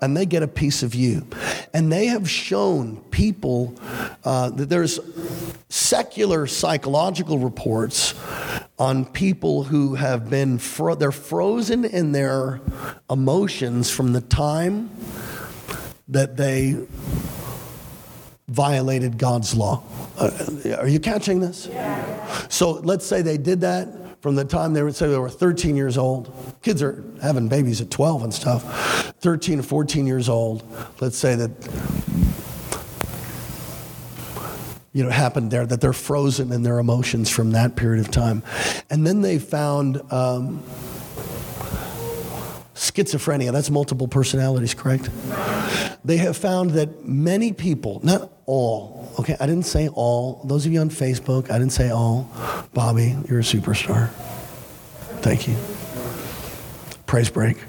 [0.00, 1.24] and they get a piece of you.
[1.72, 3.76] And they have shown people
[4.24, 4.98] uh, that there's
[5.68, 8.14] secular psychological reports
[8.76, 12.60] on people who have been fro- they're frozen in their
[13.08, 14.90] emotions from the time
[16.08, 16.76] that they
[18.48, 19.84] violated God's law.
[20.18, 21.68] Uh, are you catching this?
[21.70, 22.48] Yeah.
[22.48, 25.76] So let's say they did that from the time they would say they were 13
[25.76, 26.32] years old.
[26.62, 29.12] Kids are having babies at 12 and stuff.
[29.20, 30.62] 13 or 14 years old.
[31.00, 31.50] Let's say that
[34.92, 38.42] you know happened there that they're frozen in their emotions from that period of time,
[38.88, 40.00] and then they found.
[40.12, 40.62] Um,
[42.74, 45.08] schizophrenia, that's multiple personalities, correct?
[46.04, 50.42] They have found that many people, not all, okay, I didn't say all.
[50.44, 52.28] Those of you on Facebook, I didn't say all.
[52.74, 54.08] Bobby, you're a superstar.
[55.20, 55.56] Thank you.
[57.06, 57.58] Praise break.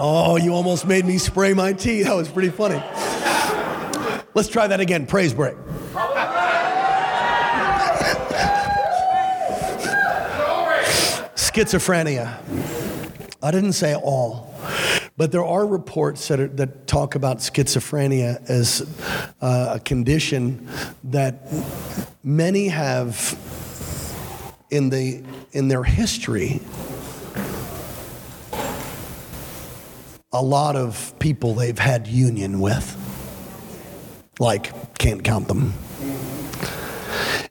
[0.00, 2.04] Oh, you almost made me spray my tea.
[2.04, 2.80] That was pretty funny.
[4.32, 5.06] Let's try that again.
[5.06, 5.56] Praise break.
[11.58, 12.38] Schizophrenia.
[13.42, 14.54] I didn't say all,
[15.16, 18.88] but there are reports that, are, that talk about schizophrenia as
[19.40, 20.68] uh, a condition
[21.02, 21.52] that
[22.22, 23.36] many have
[24.70, 26.60] in, the, in their history.
[30.30, 32.96] A lot of people they've had union with
[34.38, 35.74] like can't count them.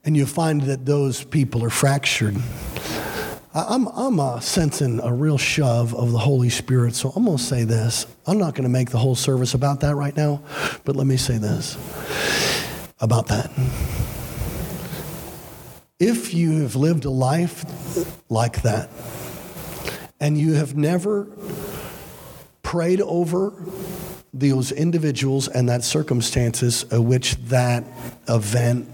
[0.05, 2.37] And you find that those people are fractured.
[3.53, 7.43] I'm, I'm uh, sensing a real shove of the Holy Spirit, so I'm going to
[7.43, 8.05] say this.
[8.25, 10.41] I'm not going to make the whole service about that right now,
[10.85, 11.77] but let me say this
[12.99, 13.51] about that.
[15.99, 17.65] If you have lived a life
[18.29, 18.89] like that,
[20.19, 21.27] and you have never
[22.63, 23.53] prayed over
[24.33, 27.83] those individuals and that circumstances which that
[28.27, 28.89] event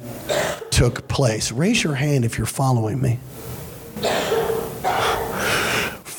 [0.69, 1.51] took place.
[1.51, 3.19] Raise your hand if you're following me.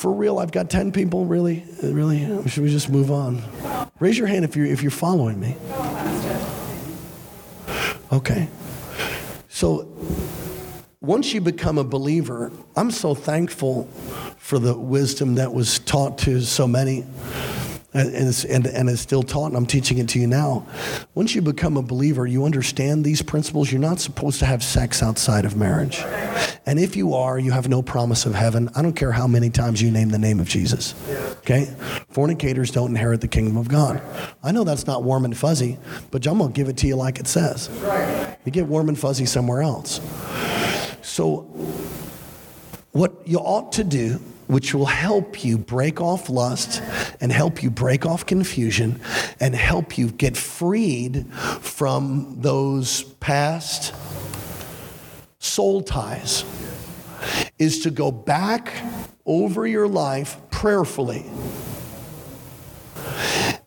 [0.05, 1.65] For real, I've got 10 people, really?
[1.81, 2.19] Really?
[2.47, 3.41] Should we just move on?
[3.99, 5.57] Raise your hand if you're, if you're following me.
[8.11, 8.47] Okay.
[9.49, 9.91] So,
[11.01, 13.85] once you become a believer, I'm so thankful
[14.37, 17.03] for the wisdom that was taught to so many
[17.95, 20.67] and, it's, and, and it's still taught, and I'm teaching it to you now.
[21.13, 23.71] Once you become a believer, you understand these principles.
[23.71, 26.03] You're not supposed to have sex outside of marriage.
[26.65, 28.69] And if you are, you have no promise of heaven.
[28.75, 30.93] I don't care how many times you name the name of Jesus.
[31.39, 31.73] Okay?
[32.09, 34.01] Fornicators don't inherit the kingdom of God.
[34.43, 35.77] I know that's not warm and fuzzy,
[36.11, 37.69] but I'm going to give it to you like it says.
[38.43, 40.01] You get warm and fuzzy somewhere else.
[41.01, 41.41] So,
[42.91, 46.81] what you ought to do which will help you break off lust
[47.19, 48.99] and help you break off confusion
[49.39, 53.93] and help you get freed from those past
[55.39, 56.43] soul ties
[57.57, 58.71] is to go back
[59.25, 61.25] over your life prayerfully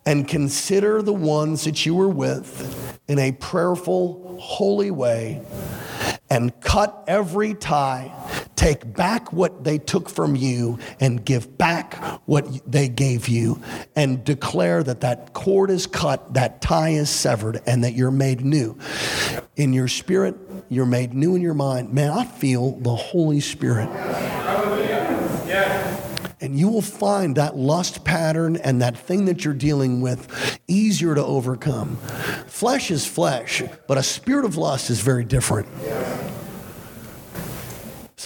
[0.06, 5.42] and consider the ones that you were with in a prayerful, holy way
[6.30, 8.12] and cut every tie
[8.58, 11.94] take back what they took from you and give back
[12.26, 13.62] what they gave you
[13.94, 18.40] and declare that that cord is cut, that tie is severed, and that you're made
[18.40, 18.76] new.
[19.54, 20.34] In your spirit,
[20.68, 21.92] you're made new in your mind.
[21.94, 23.88] Man, I feel the Holy Spirit.
[26.40, 31.14] And you will find that lust pattern and that thing that you're dealing with easier
[31.14, 31.96] to overcome.
[32.46, 35.68] Flesh is flesh, but a spirit of lust is very different.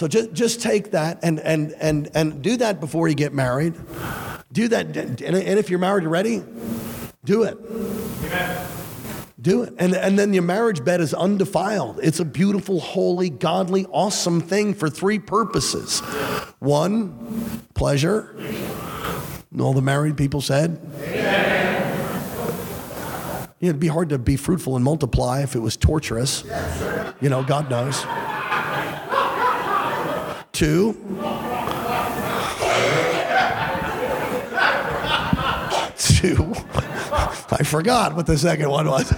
[0.03, 3.73] So just, just take that and, and, and, and do that before you get married.
[4.51, 4.97] Do that.
[4.97, 6.43] And if you're married already,
[7.23, 7.57] do it.
[7.57, 8.67] Amen.
[9.39, 9.73] Do it.
[9.79, 12.01] And, and then your marriage bed is undefiled.
[12.03, 16.01] It's a beautiful, holy, godly, awesome thing for three purposes.
[16.59, 18.35] One, pleasure.
[19.57, 20.81] All the married people said.
[20.97, 21.63] Amen.
[23.61, 26.43] You know, it'd be hard to be fruitful and multiply if it was torturous.
[27.21, 28.03] You know, God knows.
[30.53, 30.93] Two.
[35.97, 36.53] Two.
[37.49, 39.09] I forgot what the second one was.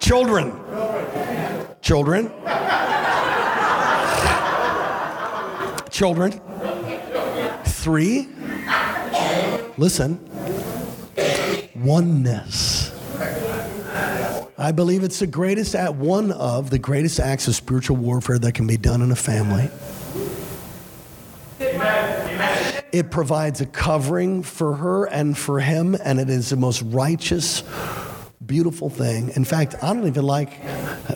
[0.00, 0.52] Children.
[1.82, 2.32] Children.
[5.90, 6.40] Children.
[7.66, 8.28] Three.
[9.76, 10.18] Listen.
[11.74, 12.75] oneness.
[14.58, 18.52] I believe it's the greatest at one of the greatest acts of spiritual warfare that
[18.52, 19.68] can be done in a family.
[22.90, 27.62] It provides a covering for her and for him, and it is the most righteous,
[28.46, 29.30] beautiful thing.
[29.36, 30.58] In fact, I don't even like,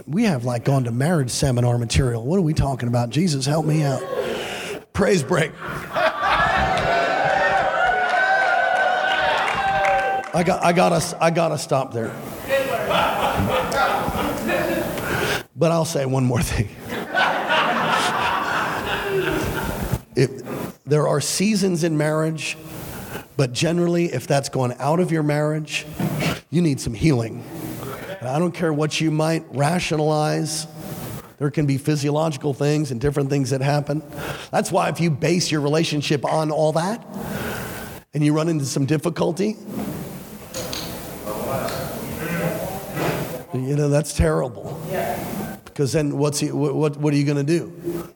[0.06, 2.22] we have like gone to marriage seminar material.
[2.22, 3.08] What are we talking about?
[3.08, 4.02] Jesus, help me out.
[4.92, 5.52] Praise break.
[10.32, 12.14] I got, I gotta, I gotta stop there.
[15.60, 16.70] But I'll say one more thing.
[20.86, 22.56] There are seasons in marriage,
[23.36, 25.84] but generally, if that's gone out of your marriage,
[26.48, 27.44] you need some healing.
[28.20, 30.66] And I don't care what you might rationalize.
[31.36, 34.02] There can be physiological things and different things that happen.
[34.50, 37.06] That's why if you base your relationship on all that
[38.14, 39.58] and you run into some difficulty,
[43.52, 44.69] you know, that's terrible.
[45.80, 47.68] Because then what's he, what, what are you going to do?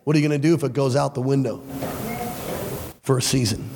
[0.05, 1.63] What are you going to do if it goes out the window
[3.03, 3.71] for a season?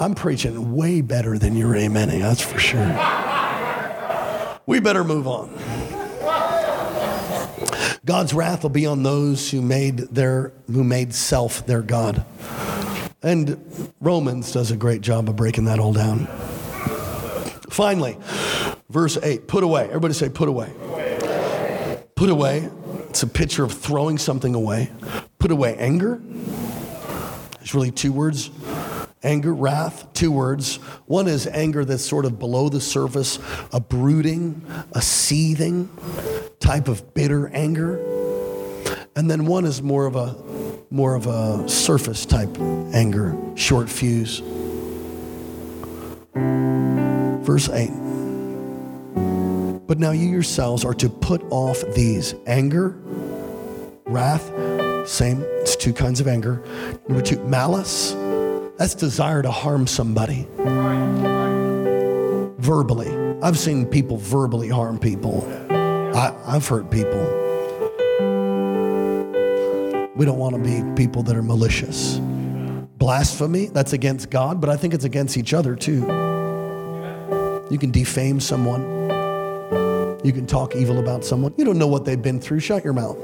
[0.00, 2.88] I'm preaching way better than you're amening, that's for sure.
[4.66, 5.56] We better move on.
[8.04, 12.26] God's wrath will be on those who made their who made self their god.
[13.22, 16.26] And Romans does a great job of breaking that all down.
[17.70, 18.18] Finally,
[18.88, 19.84] verse 8, put away.
[19.84, 20.72] Everybody say put away.
[22.24, 22.70] Put away.
[23.10, 24.90] It's a picture of throwing something away.
[25.38, 26.22] Put away anger.
[27.60, 28.50] It's really two words
[29.22, 30.76] anger, wrath, two words.
[31.04, 33.38] One is anger that's sort of below the surface,
[33.74, 35.90] a brooding, a seething
[36.60, 37.98] type of bitter anger.
[39.14, 40.34] And then one is more of a
[40.90, 44.40] more of a surface type anger, short fuse.
[46.32, 47.90] Verse 8.
[49.86, 52.98] But now you yourselves are to put off these anger,
[54.06, 54.50] wrath,
[55.06, 56.62] same, it's two kinds of anger.
[57.06, 58.12] Number two, malice,
[58.78, 60.46] that's desire to harm somebody.
[62.58, 63.12] Verbally.
[63.42, 65.46] I've seen people verbally harm people.
[65.70, 67.22] I, I've hurt people.
[70.16, 72.18] We don't want to be people that are malicious.
[72.96, 76.00] Blasphemy, that's against God, but I think it's against each other too.
[77.70, 79.03] You can defame someone.
[80.24, 81.52] You can talk evil about someone.
[81.58, 82.60] You don't know what they've been through.
[82.60, 83.18] Shut your mouth.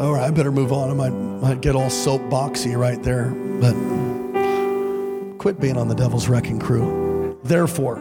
[0.00, 0.88] All right, I better move on.
[0.88, 3.74] I might, might get all soapboxy right there, but
[5.38, 7.01] quit being on the devil's wrecking crew.
[7.44, 8.00] Therefore,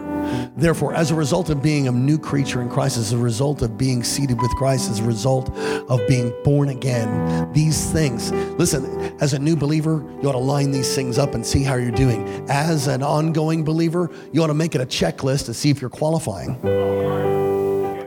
[0.56, 3.78] Therefore, as a result of being a new creature in Christ, as a result of
[3.78, 8.86] being seated with Christ, as a result of being born again, these things, listen,
[9.20, 11.92] as a new believer, you ought to line these things up and see how you're
[11.92, 12.46] doing.
[12.50, 15.90] As an ongoing believer, you ought to make it a checklist to see if you're
[15.90, 16.60] qualifying.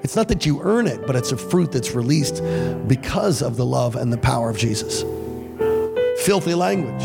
[0.05, 2.43] It's not that you earn it, but it's a fruit that's released
[2.87, 5.03] because of the love and the power of Jesus.
[6.24, 7.03] Filthy language.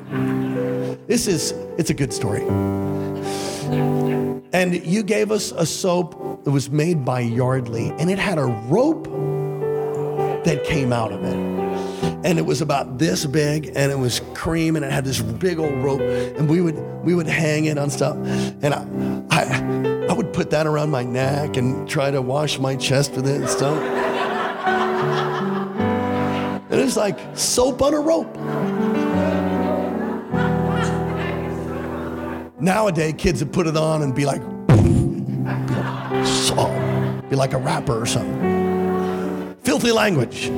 [1.07, 2.45] This is it's a good story.
[4.51, 8.47] And you gave us a soap that was made by Yardley, and it had a
[8.67, 9.05] rope
[10.43, 11.66] that came out of it
[12.01, 15.59] and it was about this big and it was cream and it had this big
[15.59, 18.17] old rope and we would we would hang it on stuff.
[18.17, 18.85] And I,
[19.29, 23.27] I, I would put that around my neck and try to wash my chest with
[23.27, 23.81] it and stuff.
[26.69, 28.35] And it's like soap on a rope.
[32.59, 34.41] Nowadays kids would put it on and be like
[36.25, 36.67] so
[37.29, 39.55] be like a rapper or something.
[39.63, 40.49] Filthy language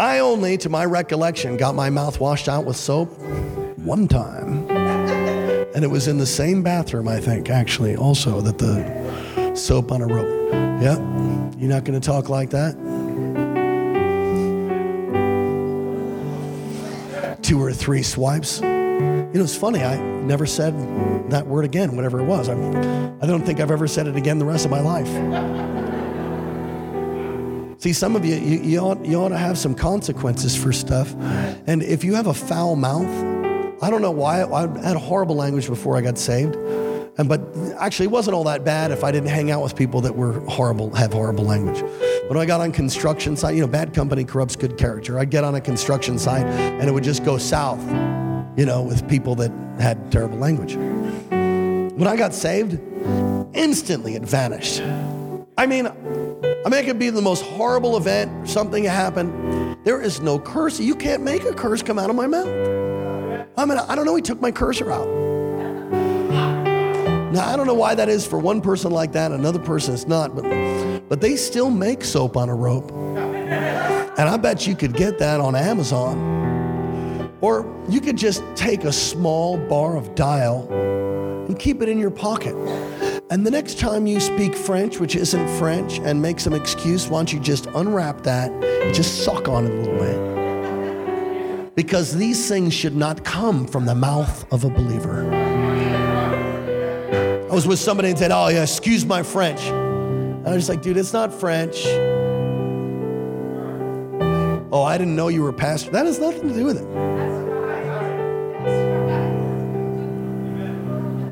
[0.00, 3.10] I only, to my recollection, got my mouth washed out with soap
[3.76, 4.66] one time.
[5.74, 10.00] And it was in the same bathroom, I think, actually, also, that the soap on
[10.00, 10.54] a rope.
[10.80, 10.98] Yep.
[11.58, 12.72] You're not going to talk like that?
[17.42, 18.62] Two or three swipes.
[18.62, 20.72] You know, it's funny, I never said
[21.30, 22.48] that word again, whatever it was.
[22.48, 25.79] I, I don't think I've ever said it again the rest of my life.
[27.80, 31.14] See, some of you, you, you, ought, you ought to have some consequences for stuff.
[31.66, 33.08] And if you have a foul mouth,
[33.82, 34.44] I don't know why.
[34.44, 36.56] I had horrible language before I got saved.
[37.16, 37.40] And but
[37.78, 40.40] actually, it wasn't all that bad if I didn't hang out with people that were
[40.40, 41.80] horrible, have horrible language.
[42.28, 45.18] When I got on construction site, you know, bad company corrupts good character.
[45.18, 47.80] I'd get on a construction site and it would just go south,
[48.58, 49.50] you know, with people that
[49.80, 50.74] had terrible language.
[50.74, 52.78] When I got saved,
[53.54, 54.82] instantly it vanished.
[55.56, 55.86] I mean,
[56.42, 59.78] I mean, it could be the most horrible event, or something happened.
[59.84, 60.78] There is no curse.
[60.78, 62.48] You can't make a curse come out of my mouth.
[63.56, 64.14] I mean, I don't know.
[64.14, 65.08] He took my cursor out.
[67.32, 70.08] Now, I don't know why that is for one person like that, another person it's
[70.08, 70.42] not, but,
[71.08, 72.90] but they still make soap on a rope.
[72.90, 77.30] And I bet you could get that on Amazon.
[77.40, 80.66] Or you could just take a small bar of dial
[81.46, 82.54] and keep it in your pocket.
[83.30, 87.20] And the next time you speak French, which isn't French, and make some excuse, why
[87.20, 88.50] don't you just unwrap that
[88.92, 91.76] just suck on it a little bit?
[91.76, 95.32] Because these things should not come from the mouth of a believer.
[97.48, 99.60] I was with somebody and said, Oh, yeah, excuse my French.
[99.62, 101.86] And I was just like, Dude, it's not French.
[104.72, 105.92] Oh, I didn't know you were a pastor.
[105.92, 106.86] That has nothing to do with it.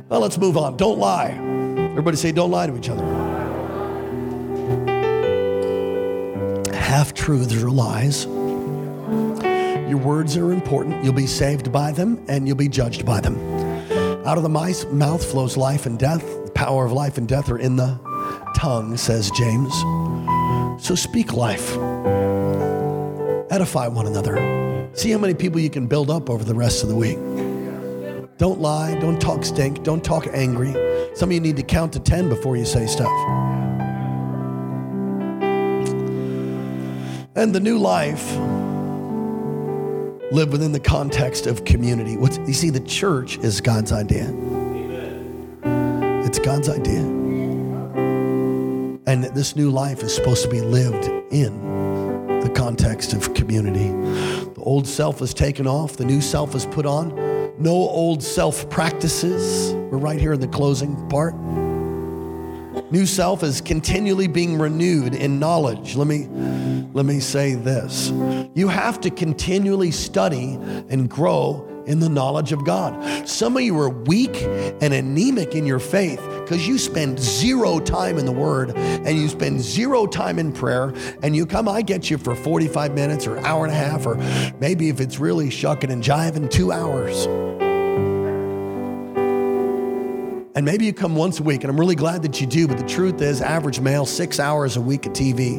[0.09, 0.77] Well, let's move on.
[0.77, 1.58] Don't lie.
[1.99, 3.05] Everybody say, Don't lie to each other.
[6.73, 8.25] Half truths are lies.
[8.25, 11.03] Your words are important.
[11.03, 13.37] You'll be saved by them and you'll be judged by them.
[14.25, 16.23] Out of the mouth flows life and death.
[16.45, 17.99] The power of life and death are in the
[18.55, 19.75] tongue, says James.
[20.81, 21.73] So speak life.
[23.51, 24.89] Edify one another.
[24.93, 27.19] See how many people you can build up over the rest of the week.
[28.39, 28.95] Don't lie.
[29.01, 29.83] Don't talk stink.
[29.83, 30.73] Don't talk angry.
[31.17, 33.13] Some of you need to count to 10 before you say stuff.
[37.35, 38.37] And the new life
[40.31, 42.17] live within the context of community.
[42.17, 44.33] What's, you see, the church is God's idea.
[46.25, 47.01] It's God's idea.
[49.07, 53.89] And this new life is supposed to be lived in the context of community.
[53.89, 57.28] The old self is taken off, the new self is put on.
[57.61, 59.73] No old self practices.
[59.91, 61.35] We're right here in the closing part.
[62.93, 65.97] New self is continually being renewed in knowledge.
[65.97, 66.29] Let me
[66.93, 68.11] let me say this.
[68.55, 70.55] You have to continually study
[70.89, 73.27] and grow in the knowledge of God.
[73.27, 74.37] Some of you are weak
[74.81, 79.29] and anemic in your faith because you spend zero time in the Word and you
[79.29, 80.93] spend zero time in prayer,
[81.23, 84.17] and you come, I get you for 45 minutes or hour and a half, or
[84.61, 87.27] maybe if it's really shucking and jiving, two hours.
[90.59, 92.79] And maybe you come once a week, and I'm really glad that you do, but
[92.79, 95.59] the truth is, average male, six hours a week of TV.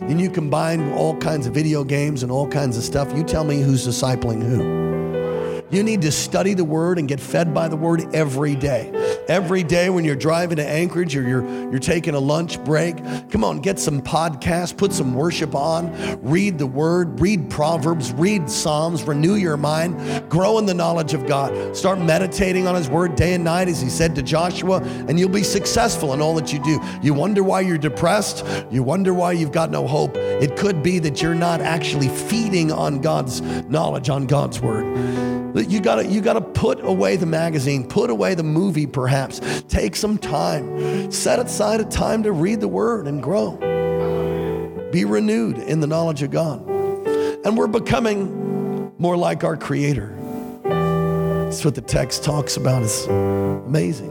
[0.00, 3.16] Then you combine all kinds of video games and all kinds of stuff.
[3.16, 4.81] You tell me who's discipling who.
[5.72, 8.92] You need to study the word and get fed by the word every day.
[9.26, 12.98] Every day when you're driving to Anchorage or you're, you're taking a lunch break,
[13.30, 18.50] come on, get some podcasts, put some worship on, read the word, read Proverbs, read
[18.50, 21.74] Psalms, renew your mind, grow in the knowledge of God.
[21.74, 25.30] Start meditating on His word day and night, as He said to Joshua, and you'll
[25.30, 26.78] be successful in all that you do.
[27.00, 30.16] You wonder why you're depressed, you wonder why you've got no hope.
[30.18, 35.31] It could be that you're not actually feeding on God's knowledge, on God's word.
[35.54, 39.40] You gotta, you gotta put away the magazine, put away the movie perhaps.
[39.68, 41.12] Take some time.
[41.12, 43.56] Set aside a time to read the word and grow.
[44.90, 46.66] Be renewed in the knowledge of God.
[47.44, 50.16] And we're becoming more like our Creator.
[50.64, 52.82] That's what the text talks about.
[52.82, 54.10] It's amazing.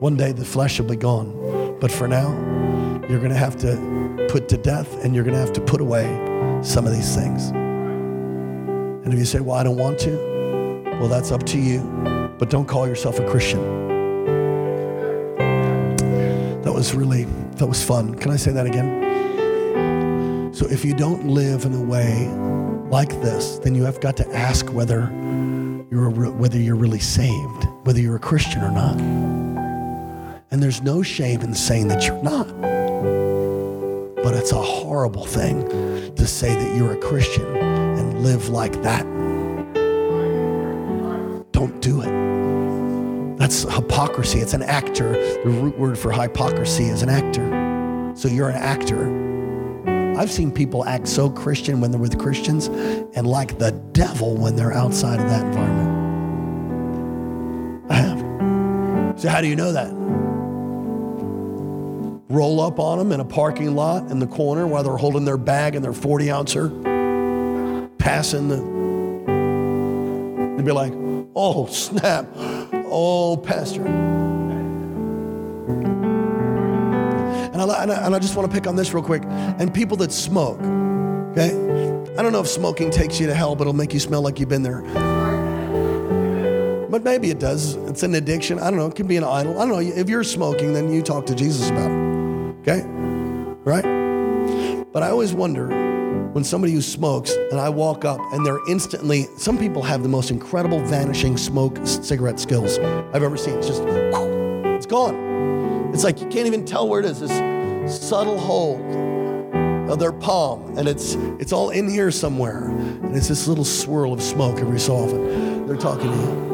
[0.00, 1.78] One day the flesh will be gone.
[1.80, 2.30] But for now,
[3.08, 5.80] you're going to have to put to death and you're going to have to put
[5.80, 6.06] away
[6.64, 7.50] some of these things.
[7.50, 10.16] And if you say, Well, I don't want to,
[10.98, 11.80] well, that's up to you.
[12.38, 13.62] But don't call yourself a Christian.
[16.62, 17.24] That was really,
[17.56, 18.14] that was fun.
[18.14, 19.04] Can I say that again?
[20.54, 22.28] So if you don't live in a way
[22.90, 25.10] like this, then you have got to ask whether
[25.90, 28.98] you're, whether you're really saved, whether you're a Christian or not.
[30.50, 32.73] And there's no shame in saying that you're not.
[34.24, 35.68] But it's a horrible thing
[36.14, 39.04] to say that you're a Christian and live like that.
[41.52, 43.38] Don't do it.
[43.38, 44.38] That's hypocrisy.
[44.38, 45.12] It's an actor.
[45.12, 48.14] The root word for hypocrisy is an actor.
[48.16, 49.22] So you're an actor.
[50.18, 54.56] I've seen people act so Christian when they're with Christians and like the devil when
[54.56, 55.90] they're outside of that environment.
[57.90, 59.20] I have.
[59.20, 60.23] So, how do you know that?
[62.34, 65.38] Roll up on them in a parking lot in the corner while they're holding their
[65.38, 66.68] bag and their 40 ouncer,
[67.98, 68.74] passing the.
[70.56, 70.92] They'd be like,
[71.36, 72.26] Oh, snap.
[72.36, 73.84] Oh, Pastor.
[77.52, 79.22] And I, and I, and I just want to pick on this real quick.
[79.24, 80.60] And people that smoke,
[81.32, 81.50] okay?
[82.16, 84.38] I don't know if smoking takes you to hell, but it'll make you smell like
[84.38, 84.82] you've been there.
[86.88, 87.74] But maybe it does.
[87.74, 88.60] It's an addiction.
[88.60, 88.86] I don't know.
[88.86, 89.60] It could be an idol.
[89.60, 89.80] I don't know.
[89.80, 92.13] If you're smoking, then you talk to Jesus about it.
[92.66, 92.80] Okay?
[93.64, 93.84] Right?
[94.90, 95.68] But I always wonder
[96.32, 100.08] when somebody who smokes and I walk up and they're instantly, some people have the
[100.08, 103.58] most incredible vanishing smoke cigarette skills I've ever seen.
[103.58, 105.90] It's just, it's gone.
[105.92, 107.20] It's like you can't even tell where it is.
[107.20, 108.80] This subtle hold
[109.90, 114.14] of their palm, and it's it's all in here somewhere, and it's this little swirl
[114.14, 115.66] of smoke every so often.
[115.66, 116.53] They're talking to you.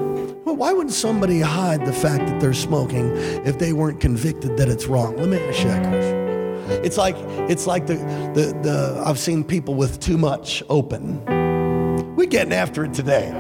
[0.51, 3.13] Well, why would somebody hide the fact that they're smoking
[3.47, 5.17] if they weren't convicted that it's wrong?
[5.17, 6.83] Let me ask you question.
[6.85, 7.15] It's like
[7.49, 7.95] it's like the
[8.35, 11.25] the, the I've seen people with too much open.
[12.17, 13.31] We're getting after it today.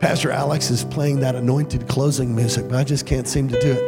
[0.00, 3.72] Pastor Alex is playing that anointed closing music, but I just can't seem to do
[3.72, 3.84] it.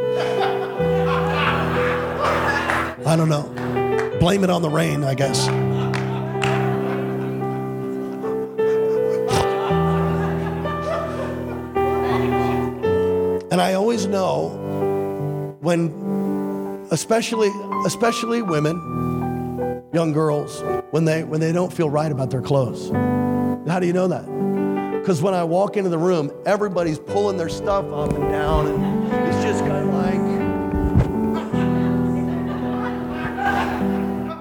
[3.06, 3.48] I don't know.
[4.20, 5.48] Blame it on the rain, I guess.
[13.92, 14.48] Always know
[15.60, 15.92] when
[16.92, 17.50] especially
[17.84, 20.62] especially women, young girls,
[20.92, 22.88] when they when they don't feel right about their clothes.
[23.68, 24.24] How do you know that?
[24.98, 28.82] Because when I walk into the room, everybody's pulling their stuff up and down, and
[29.28, 29.94] it's just kind of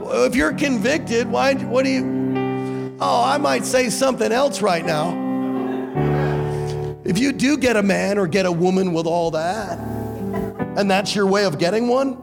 [0.01, 1.55] like, if you're convicted, why?
[1.55, 2.95] What do you?
[3.01, 5.20] Oh, I might say something else right now.
[7.11, 9.77] If you do get a man or get a woman with all that,
[10.77, 12.15] and that's your way of getting one,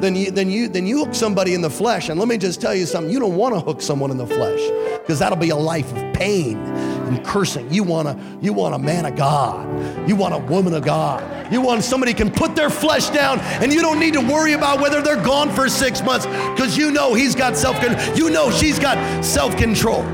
[0.00, 2.08] then you then you then you hook somebody in the flesh.
[2.08, 4.26] And let me just tell you something: you don't want to hook someone in the
[4.26, 4.58] flesh
[5.02, 7.70] because that'll be a life of pain and cursing.
[7.70, 10.08] You want a you want a man of God.
[10.08, 11.52] You want a woman of God.
[11.52, 14.80] You want somebody can put their flesh down, and you don't need to worry about
[14.80, 18.16] whether they're gone for six months because you know he's got self control.
[18.16, 20.04] You know she's got self control.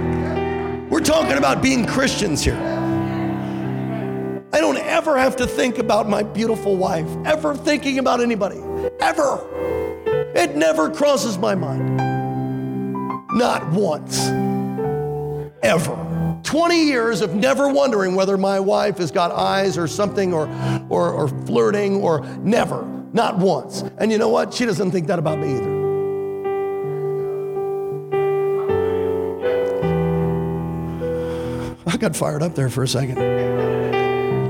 [0.91, 2.80] We're talking about being Christians here.
[4.53, 8.61] I don't ever have to think about my beautiful wife, ever thinking about anybody,
[8.98, 9.46] ever.
[10.34, 11.96] It never crosses my mind.
[13.32, 14.26] Not once.
[15.62, 16.40] Ever.
[16.42, 20.48] 20 years of never wondering whether my wife has got eyes or something or,
[20.88, 22.84] or, or flirting or never.
[23.12, 23.82] Not once.
[23.98, 24.53] And you know what?
[24.53, 25.80] She doesn't think that about me either.
[31.86, 33.80] I got fired up there for a second.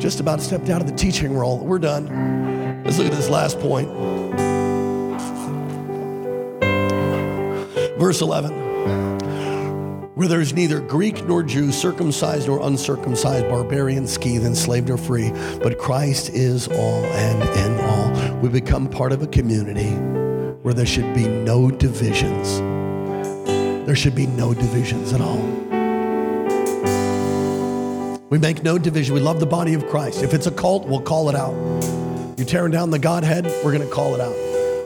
[0.01, 1.59] Just about stepped out of the teaching role.
[1.59, 2.83] We're done.
[2.85, 3.89] Let's look at this last point.
[7.99, 8.71] Verse 11
[10.21, 15.31] where there is neither Greek nor Jew, circumcised nor uncircumcised, barbarian, skeeth, enslaved or free,
[15.63, 18.37] but Christ is all and in all.
[18.41, 19.93] We become part of a community
[20.61, 22.59] where there should be no divisions.
[23.87, 25.70] There should be no divisions at all.
[28.31, 29.13] We make no division.
[29.13, 30.23] We love the body of Christ.
[30.23, 31.53] If it's a cult, we'll call it out.
[32.39, 34.35] You're tearing down the Godhead, we're going to call it out.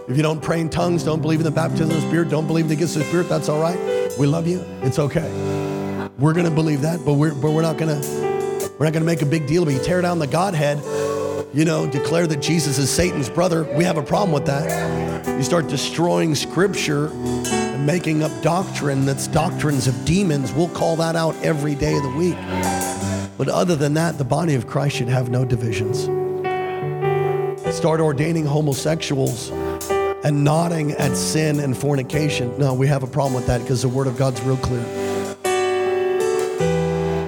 [0.08, 2.46] If you don't pray in tongues, don't believe in the baptism of the Spirit, don't
[2.46, 3.78] believe in the gifts of the Spirit, that's all right.
[4.18, 4.64] We love you.
[4.80, 5.30] It's okay.
[6.18, 8.08] We're going to believe that, but we're, but we're not going to
[8.78, 9.74] we're not going to make a big deal it.
[9.74, 10.78] You tear down the Godhead,
[11.52, 13.64] you know, declare that Jesus is Satan's brother.
[13.76, 15.26] We have a problem with that.
[15.36, 20.50] You start destroying Scripture and making up doctrine that's doctrines of demons.
[20.54, 22.93] We'll call that out every day of the week.
[23.36, 26.04] But other than that, the body of Christ should have no divisions.
[27.74, 29.50] Start ordaining homosexuals
[30.24, 32.56] and nodding at sin and fornication.
[32.58, 34.84] No, we have a problem with that because the Word of God's real clear.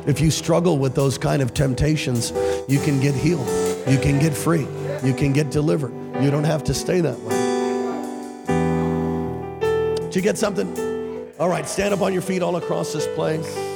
[0.06, 2.32] If you struggle with those kind of temptations,
[2.68, 3.48] you can get healed,
[3.88, 4.66] you can get free,
[5.02, 5.92] you can get delivered.
[6.22, 7.34] You don't have to stay that way.
[10.04, 11.32] Did you get something?
[11.40, 13.75] All right, stand up on your feet all across this place.